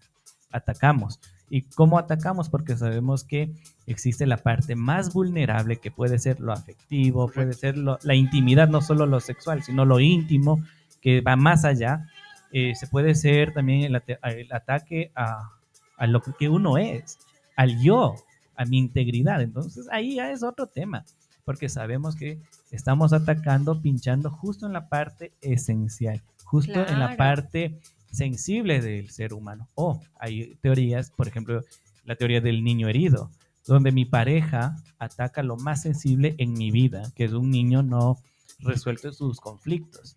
[0.50, 1.18] Atacamos.
[1.48, 2.48] ¿Y cómo atacamos?
[2.48, 3.50] Porque sabemos que
[3.86, 8.68] existe la parte más vulnerable que puede ser lo afectivo, puede ser lo- la intimidad,
[8.68, 10.60] no solo lo sexual, sino lo íntimo,
[11.00, 12.08] que va más allá.
[12.52, 15.50] Eh, se puede ser también el, ataque a,
[15.96, 17.18] a lo que uno es,
[17.56, 18.14] al yo,
[18.56, 19.40] a mi integridad.
[19.40, 21.04] Entonces ahí ya es otro tema,
[21.44, 22.38] porque sabemos que
[22.72, 27.78] estamos atacando, pinchando justo en la parte esencial, justo en la parte
[28.16, 29.68] sensible del ser humano.
[29.74, 31.62] O hay teorías, por ejemplo,
[32.04, 33.30] la teoría del niño herido,
[33.66, 38.18] donde mi pareja ataca lo más sensible en mi vida, que es un niño no
[38.60, 40.16] resuelto sus conflictos.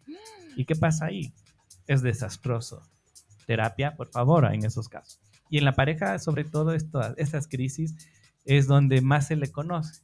[0.56, 1.34] ¿Y qué pasa ahí?
[1.88, 2.82] Es desastroso.
[3.46, 5.20] Terapia, por favor, en esos casos.
[5.50, 7.96] Y en la pareja, sobre todo estas crisis,
[8.46, 10.02] es donde más se le conoce,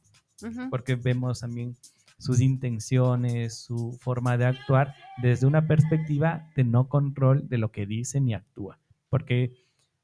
[0.70, 1.76] porque vemos también
[2.18, 7.86] sus intenciones, su forma de actuar desde una perspectiva de no control de lo que
[7.86, 9.52] dice ni actúa, porque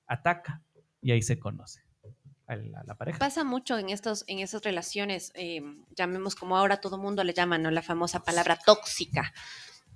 [0.07, 0.63] ataca
[1.01, 1.81] y ahí se conoce
[2.47, 3.19] a la, a la pareja.
[3.19, 5.63] Pasa mucho en estos, en esas relaciones, eh,
[5.97, 7.71] llamemos como ahora todo mundo le llama, ¿no?
[7.71, 9.33] La famosa palabra tóxica.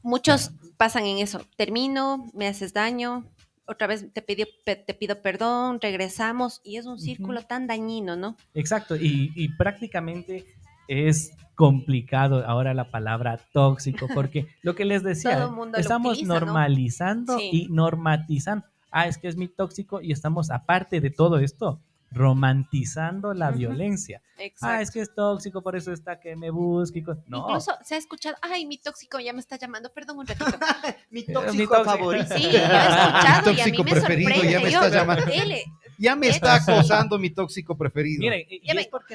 [0.03, 1.45] Muchos pasan en eso.
[1.57, 3.27] Termino, me haces daño,
[3.67, 8.37] otra vez te pido, te pido perdón, regresamos, y es un círculo tan dañino, ¿no?
[8.55, 10.47] Exacto, y, y prácticamente
[10.89, 16.41] es complicado ahora la palabra tóxico, porque lo que les decía, lo estamos utiliza, ¿no?
[16.41, 17.51] normalizando Sí.
[17.53, 18.67] y normatizando.
[18.91, 21.81] Ah, es que es mi tóxico y estamos, aparte de todo esto,
[22.13, 24.23] romantizando la violencia.
[24.39, 24.67] Exacto.
[24.77, 27.03] Ah, es que es tóxico, por eso está que me busque.
[27.27, 30.47] No, Incluso se ha escuchado, ay, mi tóxico ya me está llamando, perdón un ratito.
[31.11, 31.85] Mi mi tóxico tóxico.
[31.85, 32.35] favorito.
[32.37, 34.53] Sí, yo he escuchado y a mí tóxico me preferido, sorprende.
[34.53, 35.25] ya me Yo, está llamando.
[35.27, 35.65] dele,
[35.99, 38.21] Ya me está acosando mi tóxico preferido.
[38.21, 39.15] miren, y es porque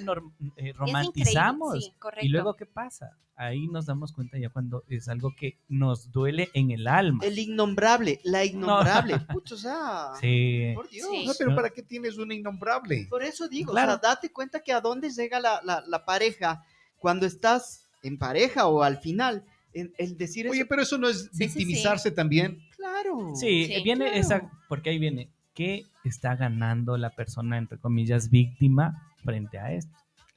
[0.57, 1.83] eh, romantizamos.
[1.85, 2.25] sí, correcto.
[2.25, 3.17] Y luego, ¿qué pasa?
[3.35, 7.23] Ahí nos damos cuenta ya cuando es algo que nos duele en el alma.
[7.25, 9.17] El innombrable, la innombrable.
[9.33, 10.71] Pucho, o sea, Sí.
[10.75, 11.07] por Dios.
[11.11, 11.25] Sí.
[11.25, 13.07] No, pero ¿para qué tienes una innombrable?
[13.09, 13.93] Por eso digo, Claro.
[13.93, 16.63] o sea, date cuenta que a dónde llega la, la- la pareja
[16.97, 19.43] cuando estás en pareja o al final.
[19.73, 21.59] el decir Oye, eso, pero eso no es Sí, sí, sí.
[21.59, 22.59] victimizarse también.
[22.75, 23.31] claro.
[23.35, 24.19] Sí, Sí, viene claro.
[24.19, 29.95] esa, porque ahí viene, ¿qué está ganando la persona, entre comillas, víctima frente a esto?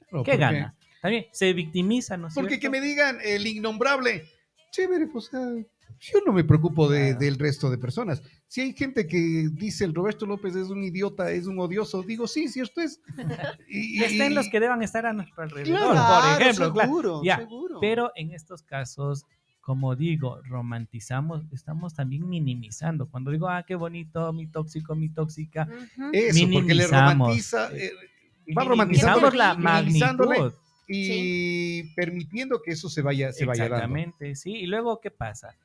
[0.09, 0.75] Claro, ¿Qué gana?
[1.01, 4.23] También se victimiza, ¿no Porque que me digan el innombrable,
[4.71, 5.29] chévere, pues
[5.99, 7.19] yo no me preocupo de- Claro.
[7.19, 8.21] del resto de personas.
[8.47, 12.27] Si hay gente que dice el Roberto López es un idiota, es un odioso, digo,
[12.27, 13.01] sí, cierto es.
[13.69, 16.87] Y, y- Estén los que deban estar a nuestro alrededor, Claro, por ejemplo, claro.
[16.89, 17.79] seguro, Ya, seguro.
[17.79, 19.25] Pero en estos casos,
[19.65, 23.07] como digo, romantizamos, estamos también minimizando.
[23.09, 26.09] Cuando digo, ah, qué bonito, mi tóxico, mi tóxica, Ujú.
[26.13, 27.91] eso, porque le romantiza, eh,
[28.45, 30.53] eh, va romantizando la magnitud.
[30.87, 33.75] y permitiendo que eso se vaya, se vaya dando.
[33.97, 34.51] Exactamente, sí.
[34.53, 35.55] Y luego, ¿qué pasa?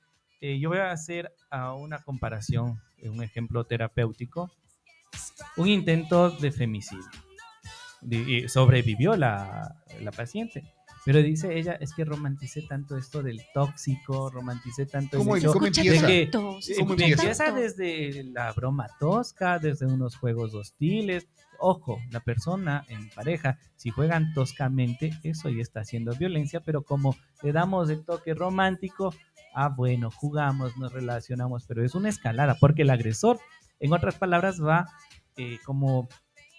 [0.41, 1.31] Eh, yo voy a hacer
[1.77, 4.51] una comparación, un ejemplo terapéutico.
[5.59, 7.05] Un intento de femicidio.
[8.01, 10.65] De- y sobrevivió la, la paciente.
[11.05, 15.67] Pero dice ella, es que romanticé tanto esto del tóxico, romanticé tanto ¿Cómo- el cómo
[15.67, 16.07] empieza?
[16.07, 17.45] de que tanto, se eh, ¿Cómo escucha empieza?
[17.47, 21.27] empieza desde la broma tosca, desde unos juegos hostiles.
[21.59, 27.17] Ojo, la persona en pareja, si juegan toscamente, eso ya está haciendo violencia, pero como
[27.43, 29.15] le damos el toque romántico,
[29.55, 33.39] ah, bueno, jugamos, nos relacionamos, pero es una escalada, porque el agresor,
[33.79, 34.87] en otras palabras, va
[35.37, 36.09] eh, como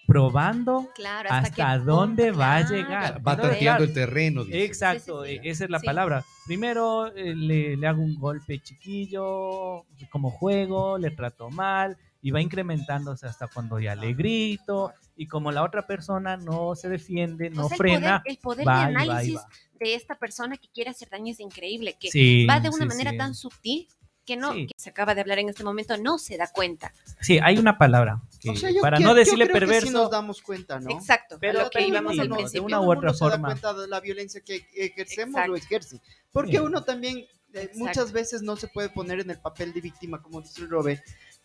[0.06, 3.26] probando Claro, hasta, dónde punto, va a llegar.
[3.26, 4.44] Va tanteando el terreno.
[4.44, 4.64] dice.
[4.64, 5.48] Exacto, Sí, sí, sí.
[5.48, 5.86] esa es la Sí.
[5.86, 6.24] palabra.
[6.46, 12.40] Primero eh, le, le hago un golpe chiquillo, como juego, le trato mal y va
[12.40, 17.68] incrementándose hasta cuando ya le grito y como la otra persona no se defiende, no
[17.68, 19.48] el frena, poder, el poder va de va análisis va.
[19.80, 22.88] de esta persona que quiere hacer daño es increíble, que Sí, va de una sí,
[22.88, 23.16] manera sí.
[23.18, 23.88] tan sutil
[24.24, 24.66] que no, Sí.
[24.68, 26.92] que se acaba de hablar en este momento, no se da cuenta.
[27.20, 29.60] Sí, hay una palabra que, O sea, yo para que- no yo decirle creo que
[29.60, 30.90] perverso, sí nos damos cuenta, ¿no?
[30.90, 32.64] Exacto, Pero a lo que íbamos al de principio.
[32.64, 33.48] una Todo u otra mundo se da forma.
[33.48, 35.52] cuenta de la violencia que ejercemos Exacto.
[35.52, 36.00] o ejerce.
[36.32, 36.58] Porque Sí.
[36.58, 40.40] uno también eh, muchas veces no se puede poner en el papel de víctima, como
[40.40, 41.02] dice el Robe,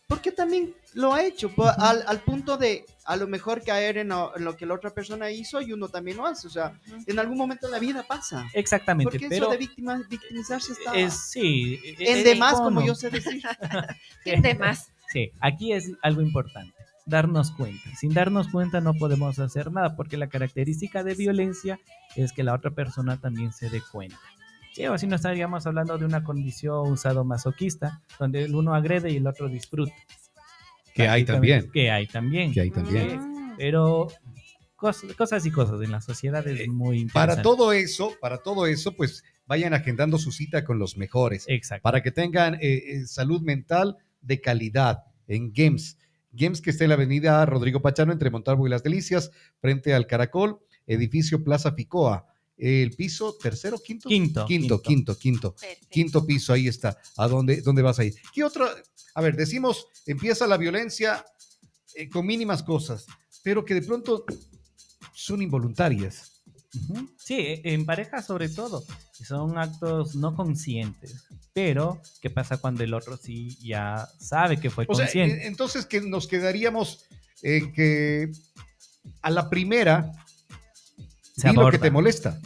[0.07, 4.09] porque también lo ha hecho, po- al, al punto de a lo mejor caer en
[4.09, 6.47] lo, en lo que la otra persona hizo y uno también lo hace.
[6.47, 8.47] O sea, en algún momento de la vida pasa.
[8.53, 12.95] exactamente, Porque pero eso de víctima, victimizarse está es sí, en es- demás, como yo
[12.95, 13.43] sé decir.
[14.23, 14.89] ¿Qué temas?
[15.11, 16.73] Sí, aquí es algo importante,
[17.05, 17.89] darnos cuenta.
[17.99, 21.79] Sin darnos cuenta no podemos hacer nada, porque la característica de violencia
[22.15, 24.17] es que la otra persona también se dé cuenta.
[24.77, 29.15] Sí, o si no estaríamos hablando de una condición sadomasoquista, donde el uno agrede y
[29.17, 29.91] el otro disfruta.
[30.93, 31.71] Que hay también.
[31.71, 32.53] Que hay también.
[32.53, 33.55] Que hay también.
[33.57, 34.07] Pero
[34.75, 37.41] cos- cosas y cosas en la sociedad es Eh, muy Para interesante.
[37.41, 41.45] todo eso, para todo eso, pues vayan agendando su cita con los mejores.
[41.47, 41.81] Exacto.
[41.81, 45.97] para que tengan eh, eh, salud mental de calidad en GEMS.
[46.35, 50.05] GEMS que está en la avenida Rodrigo Pachano entre Montalvo y Las Delicias, frente al
[50.05, 52.27] Caracol, edificio Plaza Picoa.
[52.57, 54.09] El piso tercero, quinto.
[54.09, 55.17] Quinto, Quinto, quinto.
[55.17, 55.55] quinto,
[55.91, 56.25] quinto.
[56.25, 56.97] Piso, ahí está.
[57.17, 58.15] ¿A dónde, dónde vas a ir?
[58.33, 58.69] ¿Qué otra?
[59.13, 61.23] A ver, decimos, empieza la violencia
[61.93, 63.05] eh, con mínimas cosas,
[63.43, 64.25] pero que de pronto
[65.13, 66.31] son involuntarias.
[67.17, 68.83] Sí, e- en pareja sobre todo.
[69.13, 71.25] Son actos no conscientes.
[71.53, 75.37] Pero, ¿qué pasa cuando el otro sí ya sabe que fue O consciente?
[75.43, 77.05] eh, entonces que nos quedaríamos
[77.41, 78.31] en que
[79.21, 80.11] a la primera
[81.37, 82.37] Se lo que te molesta.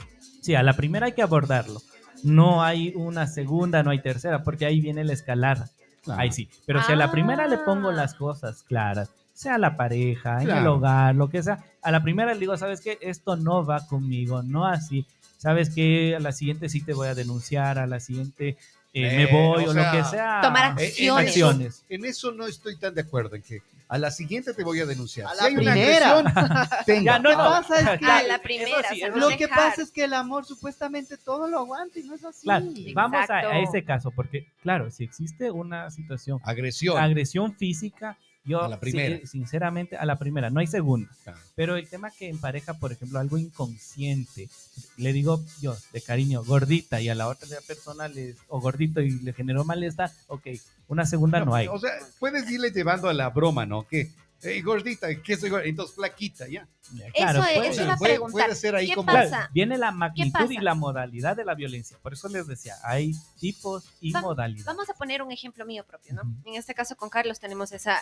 [0.42, 1.82] Sí, a la primera hay que abordarlo.
[2.24, 5.70] No hay una segunda, no hay tercera, porque ahí viene la escalada.
[6.08, 6.50] Ahí sí.
[6.66, 7.94] Pero si a la primera le pongo Ah.
[7.94, 12.34] las cosas claras, sea la pareja, en el hogar, lo que sea, a la primera
[12.34, 12.98] le digo, ¿sabes qué?
[13.02, 15.06] Esto no va conmigo, no así.
[15.38, 16.16] ¿Sabes qué?
[16.16, 18.58] A la siguiente sí te voy a denunciar, a la siguiente
[18.94, 20.40] eh, me voy o o, sea, lo que sea.
[20.42, 21.28] Tomar Eh, en acciones.
[21.28, 21.84] acciones.
[21.90, 24.86] En eso no estoy tan de acuerdo, en que a la siguiente te voy a
[24.86, 25.28] denunciar.
[25.28, 26.18] A Si la hay una primera.
[26.20, 27.04] agresión.
[27.04, 27.38] Ya, no, no.
[27.38, 29.38] pasa es que- A la primera, sí, se eso va a Lo sí.
[29.38, 29.70] que dejar.
[29.70, 32.44] pasa es que el amor supuestamente todo lo aguanta y no es así.
[32.44, 36.98] Claro, vamos a ese caso, porque claro, si existe una situación, Agresión.
[36.98, 39.18] agresión física, yo A la primera.
[39.20, 41.10] sí, sinceramente a la primera, no hay segunda.
[41.24, 41.40] Claro.
[41.56, 44.50] Pero el tema que en pareja, por ejemplo, algo inconsciente,
[44.98, 49.12] le digo yo de cariño, gordita, y a la otra persona le, o gordito y
[49.20, 50.48] le generó malestar, ok,
[50.88, 51.68] una segunda no, hay.
[51.68, 53.88] O sea, puedes irle llevando a la broma, ¿no?
[53.88, 54.10] Que
[54.44, 56.68] eh, gordita, que soy gordita, entonces flaquita, ya.
[57.14, 58.46] Claro, eso, puede- eso iba a puede- preguntar.
[58.48, 59.50] puede ser ahí ¿Qué como- Claro, pasa?
[59.54, 61.96] viene la magnitud y la modalidad de la violencia.
[62.02, 64.66] Por eso les decía, hay tipos y Va- modalidades.
[64.66, 66.24] Vamos a poner un ejemplo mío propio, ¿no?
[66.44, 68.00] En este caso con Carlos tenemos esa,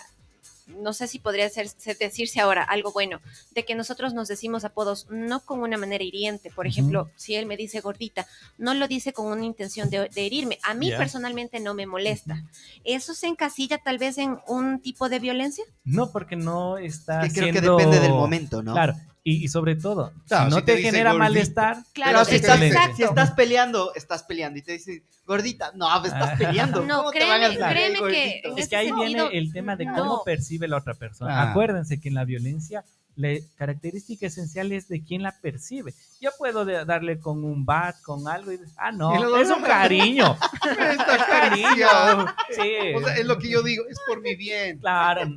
[0.66, 3.20] no sé si podría ser, decirse ahora algo bueno,
[3.52, 6.50] de que nosotros nos decimos apodos no con una manera hiriente.
[6.50, 8.26] Por ejemplo, si él me dice gordita,
[8.58, 10.58] no lo dice con una intención de, de herirme.
[10.62, 12.44] A mí personalmente no me molesta.
[12.84, 15.64] ¿Eso se encasilla tal vez en un tipo de violencia?
[15.84, 18.72] No, porque no está Que creo que depende del momento, ¿no?
[18.72, 22.36] Claro, y, y sobre todo, Claro, si no si te genera malestar, Claro, Pero si
[22.36, 22.96] es estás, exacto.
[22.96, 26.36] si estás peleando, estás peleando y te dicen gordita, no, pues estás Ah.
[26.38, 26.82] peleando.
[26.84, 28.48] No, ¿Cómo te van a créeme, decir, "Ey, créeme que gordito"?
[28.52, 29.94] en es que ahí sentido, viene el tema de no.
[29.94, 31.42] cómo percibe la otra persona.
[31.42, 31.50] Ah.
[31.50, 32.84] Acuérdense que en la violencia
[33.16, 35.92] la característica esencial es de quién la percibe.
[36.22, 40.38] Yo puedo darle con un bat, con algo y ah no, Y es un cariño,
[40.64, 41.86] Esta cariño.
[41.86, 42.34] caricia.
[42.50, 42.94] Sí.
[42.96, 44.78] O sea, es lo que yo digo, es por mi bien.
[44.78, 45.28] Claro.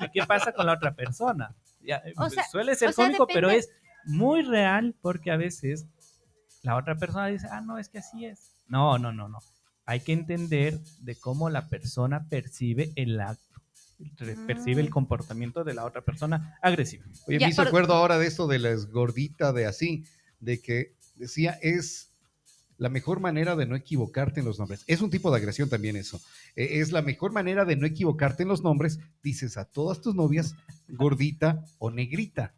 [0.00, 1.54] ¿Y qué pasa con la otra persona?
[1.80, 3.68] Ya, O sea- suele ser o sea, cómico, pero es
[4.04, 5.86] muy real porque a veces
[6.62, 8.50] la otra persona dice, ah, no, es que así es.
[8.68, 9.38] No, no, no, no.
[9.86, 13.60] Hay que entender de cómo la persona percibe el acto,
[14.46, 14.92] percibe el Mm.
[14.92, 17.04] comportamiento de la otra persona agresiva.
[17.26, 20.04] Oye, Ya, me hizo por- acuerdo ahora de esto de las gorditas, de así,
[20.38, 22.09] de que decía, es
[22.80, 24.84] la mejor manera de no equivocarte en los nombres.
[24.86, 26.18] Es un tipo de agresión también eso.
[26.56, 28.98] Eh, es la mejor manera de no equivocarte en los nombres.
[29.22, 30.54] Dices a todas tus novias
[30.88, 32.54] gordita o negrita.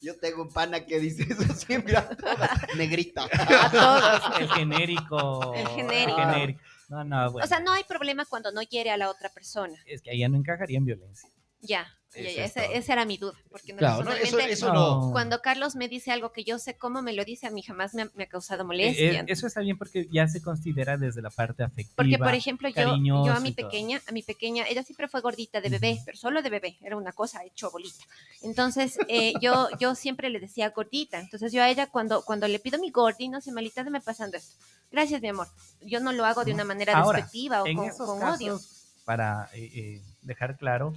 [0.00, 2.50] Yo tengo un pana que dice eso siempre a todas.
[2.76, 3.28] Negrita.
[3.32, 4.38] A.
[4.40, 5.54] El genérico.
[5.54, 6.60] El genérico.
[6.88, 7.44] No, no, bueno.
[7.44, 9.78] O sea, no hay problema cuando no hiere a la otra persona.
[9.86, 11.30] es que ahí ya no encajaría en violencia.
[11.62, 13.34] Ya, ya, ya, es esa, era mi duda.
[13.50, 15.10] Porque Claro, no, eso, personalmente, eso no.
[15.12, 17.94] cuando Carlos me dice algo que yo sé cómo me lo dice, a mí jamás
[17.94, 19.20] me ha, me ha causado Eh, molestia.
[19.20, 21.94] eh, eso está bien porque ya se considera desde la parte afectiva.
[21.96, 25.60] Porque, por ejemplo, yo, yo a mi pequeña, a mi pequeña, ella siempre fue gordita
[25.60, 28.04] de bebé, pero solo de bebé, era una cosa hecho bolita.
[28.42, 31.20] Entonces, eh, yo, yo siempre le decía gordita.
[31.20, 34.36] Entonces, yo a ella, cuando, cuando le pido mi gordi, no sé, malita, me pasando
[34.36, 34.56] esto.
[34.90, 35.46] Gracias, mi amor.
[35.82, 38.36] Yo no lo hago de una manera Ahora, despectiva o en con, esos con casos,
[38.40, 38.60] odio.
[39.04, 40.92] para eh, eh, dejar claro,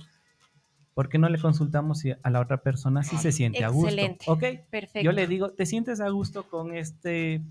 [0.93, 3.89] ¿por qué no le consultamos a la otra persona si se siente a gusto?
[3.89, 4.25] Excelente.
[4.27, 5.01] Ok, Perfecto.
[5.01, 7.41] yo le digo, ¿te sientes a gusto con este,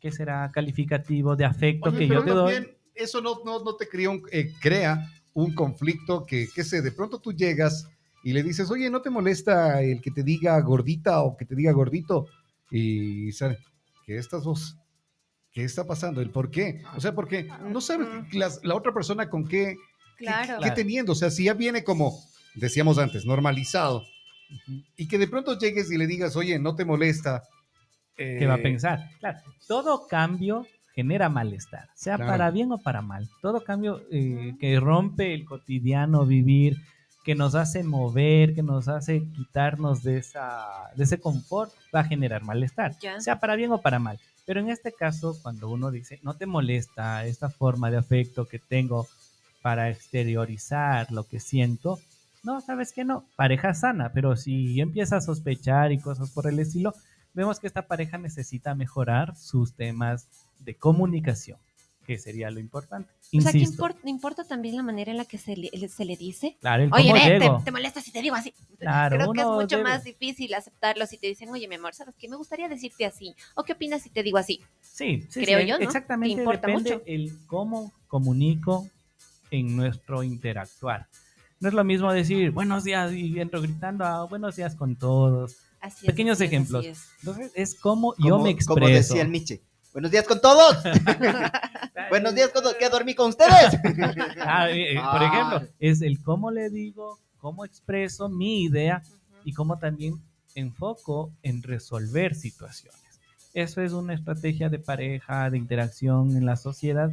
[0.00, 2.68] qué será, calificativo de afecto Oye, que yo te doy?
[2.94, 6.92] eso no, no, no te crea un, eh, crea un conflicto que, que sé, de
[6.92, 7.88] pronto tú llegas
[8.24, 11.54] y le dices, oye, ¿no te molesta el que te diga gordita o que te
[11.54, 12.26] diga gordito?
[12.70, 13.58] Y sabe,
[14.04, 14.76] ¿qué estás vos?
[15.52, 16.20] ¿Qué está pasando?
[16.20, 16.82] ¿El por qué?
[16.96, 19.76] O sea, porque no sabes las- la otra persona con qué,
[20.18, 20.60] qué- Claro.
[20.62, 21.12] qué teniendo.
[21.12, 22.18] O sea, si ya viene como,
[22.56, 24.04] decíamos antes, normalizado,
[24.96, 27.42] y que de pronto llegues y le digas, oye, ¿no te molesta?
[28.16, 29.10] ¿Qué va a Eh, pensar?
[29.20, 32.32] Claro, todo cambio genera malestar, sea Claro.
[32.32, 33.28] para bien o para mal.
[33.42, 36.76] Todo cambio eh, que rompe el cotidiano vivir,
[37.24, 42.04] que nos hace mover, que nos hace quitarnos de, esa, de ese confort, va a
[42.04, 43.20] generar malestar, Ya.
[43.20, 44.18] sea para bien o para mal.
[44.46, 48.60] Pero en este caso, cuando uno dice, no te molesta esta forma de afecto que
[48.60, 49.08] tengo
[49.60, 51.98] para exteriorizar lo que siento,
[52.46, 56.58] no, sabes que no, pareja sana, pero si empieza a sospechar y cosas por el
[56.60, 56.94] estilo,
[57.34, 60.28] vemos que esta pareja necesita mejorar sus temas
[60.60, 61.58] de comunicación,
[62.06, 63.10] que sería lo importante.
[63.36, 66.04] O sea, que Insisto, impor- importa también la manera en la que se le, se
[66.04, 66.56] le dice.
[66.60, 67.62] claro, el Oye, cómo ve, te, llego.
[67.64, 68.54] te molesta si te digo así.
[68.78, 71.94] Claro, Creo que es mucho debe- más difícil aceptarlo si te dicen, oye, mi amor,
[71.94, 72.28] ¿sabes qué?
[72.28, 73.34] Me gustaría decirte así.
[73.56, 74.60] ¿O qué opinas si te digo así?
[74.80, 75.84] Sí, sí, creo sí, yo, ¿no?
[75.84, 77.02] Exactamente, Te importa depende mucho.
[77.06, 78.88] el cómo comunico
[79.50, 81.08] en nuestro interactuar.
[81.60, 85.56] No es lo mismo decir buenos días y entro gritando a buenos días con todos.
[85.80, 86.80] Así es, Pequeños así es, ejemplos.
[86.80, 87.08] así es.
[87.20, 88.80] Entonces, es como yo me expreso.
[88.80, 89.62] Como decía el Miche.
[89.92, 90.76] Buenos días con todos.
[92.10, 92.76] Buenos días con todos.
[92.78, 93.78] ¿Qué dormí con ustedes?
[94.38, 95.26] Ah, eh, eh, por Ah.
[95.26, 99.02] ejemplo, es el cómo le digo, cómo expreso mi idea
[99.44, 100.20] y cómo también
[100.54, 103.00] enfoco en resolver situaciones.
[103.54, 107.10] Eso es una estrategia de pareja, de interacción en la sociedad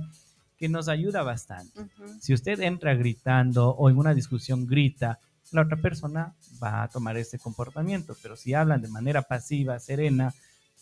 [0.57, 1.87] que nos ayuda bastante.
[2.19, 5.19] Si usted entra gritando o en una discusión grita,
[5.51, 10.33] la otra persona va a tomar ese comportamiento, pero si hablan de manera pasiva, serena,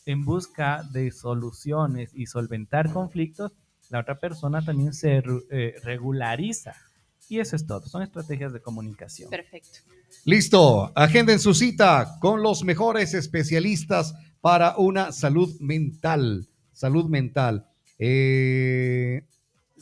[0.06, 3.52] en busca de soluciones y solventar conflictos,
[3.90, 6.74] la otra persona también se eh, regulariza.
[7.30, 9.30] Y eso es todo, son estrategias de comunicación.
[9.30, 9.80] Perfecto.
[10.26, 16.48] Listo, agenden su cita con los mejores especialistas para una salud mental.
[16.74, 17.68] Salud mental.
[18.00, 19.24] Eh,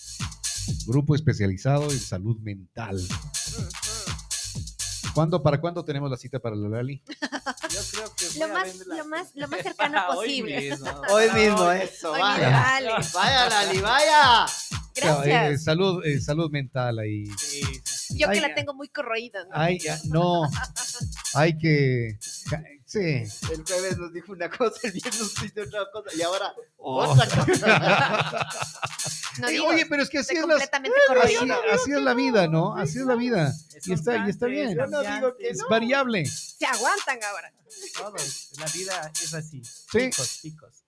[0.86, 3.02] Grupo especializado en salud mental.
[5.16, 7.02] ¿Cuándo, ¿Para cuándo tenemos la cita para la Lali?
[7.08, 10.70] Yo creo que Lo más, lo más, lo más cercano Hoy posible.
[10.70, 11.02] mismo.
[11.12, 12.12] Hoy mismo, Hoy- eso.
[12.12, 12.50] Oye, Vaya.
[12.52, 12.90] dale.
[13.16, 14.46] Vaya, Lali, vaya.
[15.04, 17.26] Eh, salud, eh, salud mental ahí.
[17.38, 18.18] Sí, sí, sí.
[18.20, 19.44] Yo que la tengo muy corroída.
[19.46, 19.52] ¿no?
[19.54, 20.44] Ay, no.
[21.36, 22.18] Hay que.
[22.86, 23.00] Sí.
[23.00, 27.04] El jueves nos dijo una cosa, el viernes nos dice otra cosa y ahora Oh.
[27.08, 28.50] otra cosa.
[29.40, 31.58] No Eh, digo, Oye, pero es que así es, la, completamente así, corroída.
[31.72, 32.76] así es la vida, ¿no?
[32.76, 33.54] Así es la vida.
[33.74, 34.70] Es Y está, y está bien.
[34.72, 36.26] es Yo no digo que Es variable.
[36.26, 37.54] Se aguantan ahora.
[37.96, 38.16] todo.
[38.58, 39.62] La vida es así.
[39.64, 40.00] Sí.
[40.10, 40.79] Picos, picos.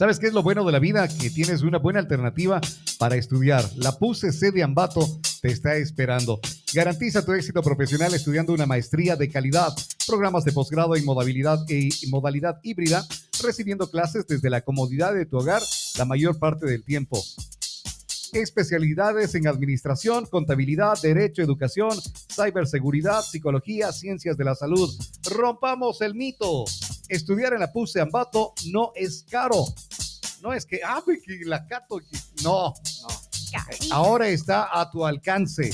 [0.00, 1.06] ¿Sabes qué es lo bueno de la vida?
[1.08, 2.58] Que tienes una buena alternativa
[2.98, 3.62] para estudiar.
[3.76, 5.06] La PUCC de Ambato
[5.42, 6.40] te está esperando.
[6.72, 9.74] Garantiza tu éxito profesional estudiando una maestría de calidad,
[10.06, 13.06] programas de posgrado en modalidad, e- modalidad híbrida,
[13.42, 15.60] recibiendo clases desde la comodidad de tu hogar
[15.98, 17.22] la mayor parte del tiempo.
[18.32, 21.90] Especialidades en administración, contabilidad, derecho, educación,
[22.34, 24.88] ciberseguridad, psicología, ciencias de la salud.
[25.30, 26.64] Rompamos el mito.
[27.10, 29.64] Estudiar en la PUCE Ambato no es caro.
[30.42, 31.98] No es que, ah, que la cato.
[31.98, 32.72] que- No,
[33.52, 33.88] Cari.
[33.92, 35.70] ahora está a tu alcance.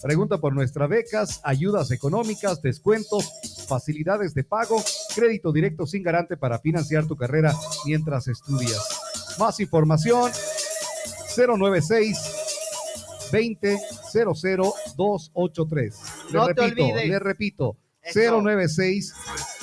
[0.00, 3.28] Pregunta por nuestras becas, ayudas económicas, descuentos,
[3.66, 4.82] facilidades de pago,
[5.14, 8.82] crédito directo sin garante para financiar tu carrera mientras estudias.
[9.38, 10.30] Más información
[11.36, 12.18] 096
[13.32, 13.78] 20
[14.12, 15.94] 00 283.
[16.30, 17.08] Le No te repito, olvides.
[17.08, 17.76] le repito.
[18.02, 18.20] Eso.
[18.20, 19.14] 096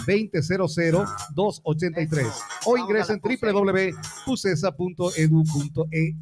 [0.05, 2.43] 20 00 283 Eso.
[2.65, 3.51] o Vamos ingresa a en la PUCE.
[3.51, 6.15] www.pucesa.edu.es.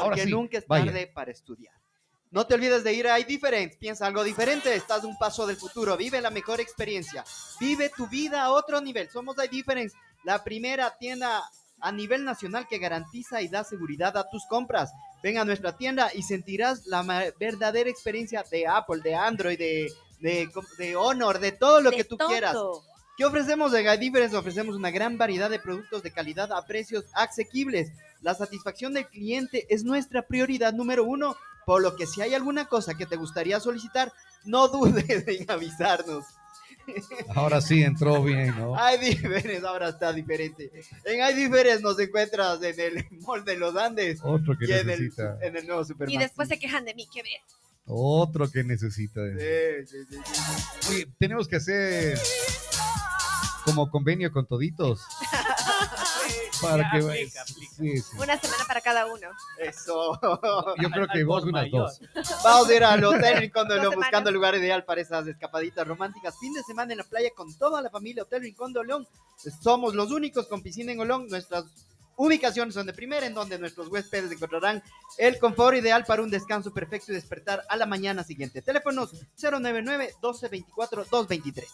[0.00, 0.86] Ahora sí, nunca es vaya.
[0.86, 1.74] tarde para estudiar.
[2.30, 3.76] No te olvides de ir a iDifference.
[3.78, 4.74] Piensa algo diferente.
[4.74, 5.96] Estás un paso del futuro.
[5.96, 7.24] Vive la mejor experiencia.
[7.60, 9.08] Vive tu vida a otro nivel.
[9.10, 11.42] Somos iDifference, la primera tienda
[11.80, 14.92] a nivel nacional que garantiza y da seguridad a tus compras.
[15.22, 17.02] Ven a nuestra tienda y sentirás la
[17.38, 20.48] verdadera experiencia de Apple, de Android, de, de,
[20.78, 22.28] de Honor, de todo lo De que tú todo.
[22.28, 22.56] quieras.
[23.16, 24.36] ¿Qué ofrecemos en iDifference?
[24.36, 27.90] Ofrecemos una gran variedad de productos de calidad a precios asequibles.
[28.20, 32.66] La satisfacción del cliente es nuestra prioridad número uno, por lo que si hay alguna
[32.66, 34.12] cosa que te gustaría solicitar,
[34.44, 36.24] no dudes en avisarnos.
[37.34, 38.76] Ahora sí entró bien, ¿no?
[38.94, 40.70] iDifference ahora está diferente.
[41.04, 44.86] En iDifference nos encuentras en el Mall de los Andes Otro que y en el,
[45.00, 45.38] necesita.
[45.42, 45.82] en el nuevo.
[46.06, 47.40] Y después se quejan de mí, que ver.
[47.86, 49.20] Otro que necesita.
[49.38, 50.90] Sí, sí, sí, sí.
[50.90, 52.18] Oye, tenemos que hacer
[53.64, 55.02] como convenio con toditos.
[56.62, 57.72] Para Ya, que aplica, aplica.
[57.76, 58.16] Sí, sí.
[58.18, 59.28] Una semana para cada uno.
[59.58, 60.18] Eso.
[60.80, 61.82] Yo creo que vos unas mayor.
[61.82, 62.00] dos.
[62.44, 63.94] Vamos a ir al Hotel Rincón de semanas.
[63.96, 66.34] buscando el lugar ideal para esas escapaditas románticas.
[66.40, 69.06] Fin de semana en la playa con toda la familia Hotel Rincón de León.
[69.62, 71.26] Somos los únicos con piscina en Olón.
[71.28, 71.66] Nuestras
[72.16, 74.82] ubicaciones son de primera, en donde nuestros huéspedes encontrarán
[75.18, 78.62] el confort ideal para un descanso perfecto y despertar a la mañana siguiente.
[78.62, 81.68] Teléfonos 099 1224 223.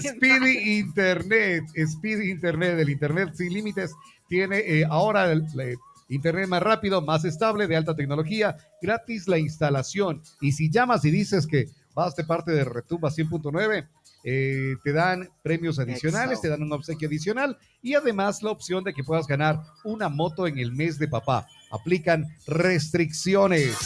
[0.00, 3.94] Speedy Internet, Speedy Internet, el Internet sin límites,
[4.28, 5.78] tiene eh, ahora el, el
[6.08, 10.22] Internet más rápido, más estable, de alta tecnología, gratis la instalación.
[10.40, 13.88] Y si llamas y dices que vas de parte de Retumba 100.9,
[14.28, 18.92] eh, te dan premios adicionales, te dan un obsequio adicional y además la opción de
[18.92, 21.46] que puedas ganar una moto en el mes de papá.
[21.70, 23.76] Aplican restricciones.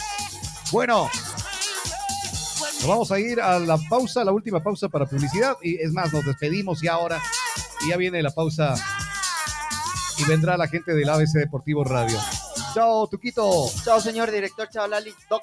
[0.73, 1.11] Bueno,
[2.79, 5.59] nos vamos a ir a la pausa, la última pausa para publicidad.
[5.63, 7.21] Y es más, nos despedimos y ahora.
[7.85, 8.75] Y ya viene la pausa.
[10.17, 12.19] Y vendrá la gente del ABC Deportivo Radio.
[12.73, 13.71] Chao, Tuquito.
[13.85, 14.71] Chao, señor director.
[14.71, 15.13] Chao, Lali.
[15.29, 15.43] Doc.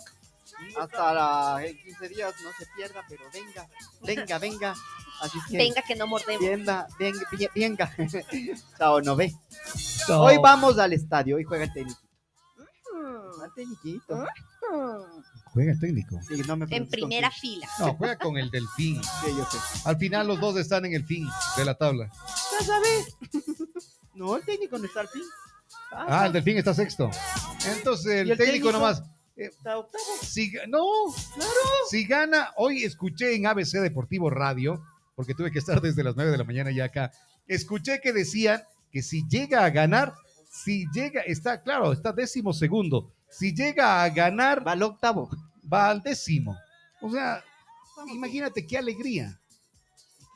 [0.80, 2.34] Hasta la, en 15 días.
[2.44, 3.68] No se pierda, pero venga.
[4.02, 4.76] Venga, venga.
[5.22, 5.58] Así que.
[5.58, 6.42] Venga que no mordemos.
[6.44, 7.96] Venga, venga, venga.
[8.78, 9.34] Chao, no ve.
[10.06, 10.24] Chao.
[10.24, 11.36] Hoy vamos al estadio.
[11.38, 12.00] Hoy juega el técnico.
[12.94, 14.16] Mm, Al técnico.
[14.16, 15.24] mm.
[15.54, 16.20] Juega el técnico.
[16.28, 17.68] Sí, no me En primera fila.
[17.80, 19.02] No, juega con el Delfín.
[19.26, 19.58] Sí, yo sé.
[19.86, 22.12] Al final los dos están en el fin de la tabla.
[22.60, 23.18] Ya sabes.
[24.14, 25.22] No, el técnico no está al fin.
[25.92, 27.12] Ah, el Delfín está sexto.
[27.68, 28.72] Entonces el, ¿Y el técnico técnico?
[28.72, 29.04] nomás.
[29.38, 30.04] Eh, Está octavo.
[30.22, 30.84] Si, no,
[31.90, 34.84] Si gana, hoy escuché en ABC Deportivo Radio,
[35.16, 37.12] porque tuve que estar desde las 9 de la mañana ya acá,
[37.48, 38.62] escuché que decían
[38.92, 40.14] que si llega a ganar,
[40.52, 45.30] si llega, está claro, está décimo segundo, si llega a ganar, Va al octavo.
[45.72, 46.58] va al décimo.
[47.02, 47.44] O sea,
[48.14, 49.40] imagínate qué alegría.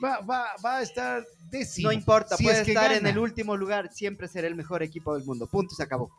[0.04, 1.90] Va, va, va a estar décimo.
[1.90, 3.94] No importa, si puede es que estar en el último lugar.
[3.94, 5.48] Siempre será el mejor equipo del mundo.
[5.48, 6.12] Punto, se acabó.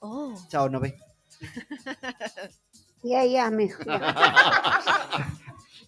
[0.00, 0.34] Oh.
[0.48, 0.96] Chao, no ve.
[3.02, 3.86] Ya, ya, mejor.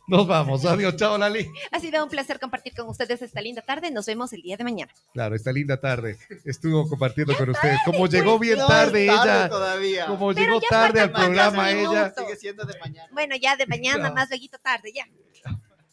[0.07, 1.48] Nos vamos, adiós, chao Lali.
[1.72, 3.90] Ha sido un placer compartir con ustedes esta linda tarde.
[3.90, 4.92] Nos vemos el día de mañana.
[5.12, 7.78] Claro, esta linda tarde estuvo compartiendo con ustedes.
[7.84, 10.07] Como llegó bien No, tarde ella, todavía.
[10.07, 11.80] como Pero llegó tarde al programa ella.
[11.90, 12.12] minutos.
[12.24, 13.09] Sigue siendo de mañana.
[13.12, 15.07] Bueno, ya de mañana, más luego tarde, ya.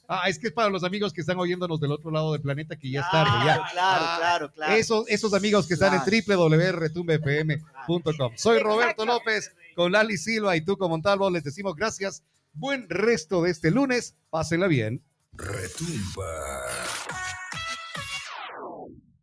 [0.07, 2.77] Ah, es que es para los amigos que están oyéndonos del otro lado del planeta
[2.77, 3.55] que ya es Claro, tarde, ya.
[3.71, 4.73] Claro, Ah, claro, claro.
[4.73, 6.01] Esos, esos amigos que están en
[6.37, 8.31] www.retumbefm.com.
[8.35, 11.29] Soy Roberto López con Lali Silva y Tuco Montalvo.
[11.29, 12.23] Les decimos gracias.
[12.53, 14.15] Buen resto de este lunes.
[14.29, 15.03] Pásenla bien.
[15.33, 16.63] Retumba.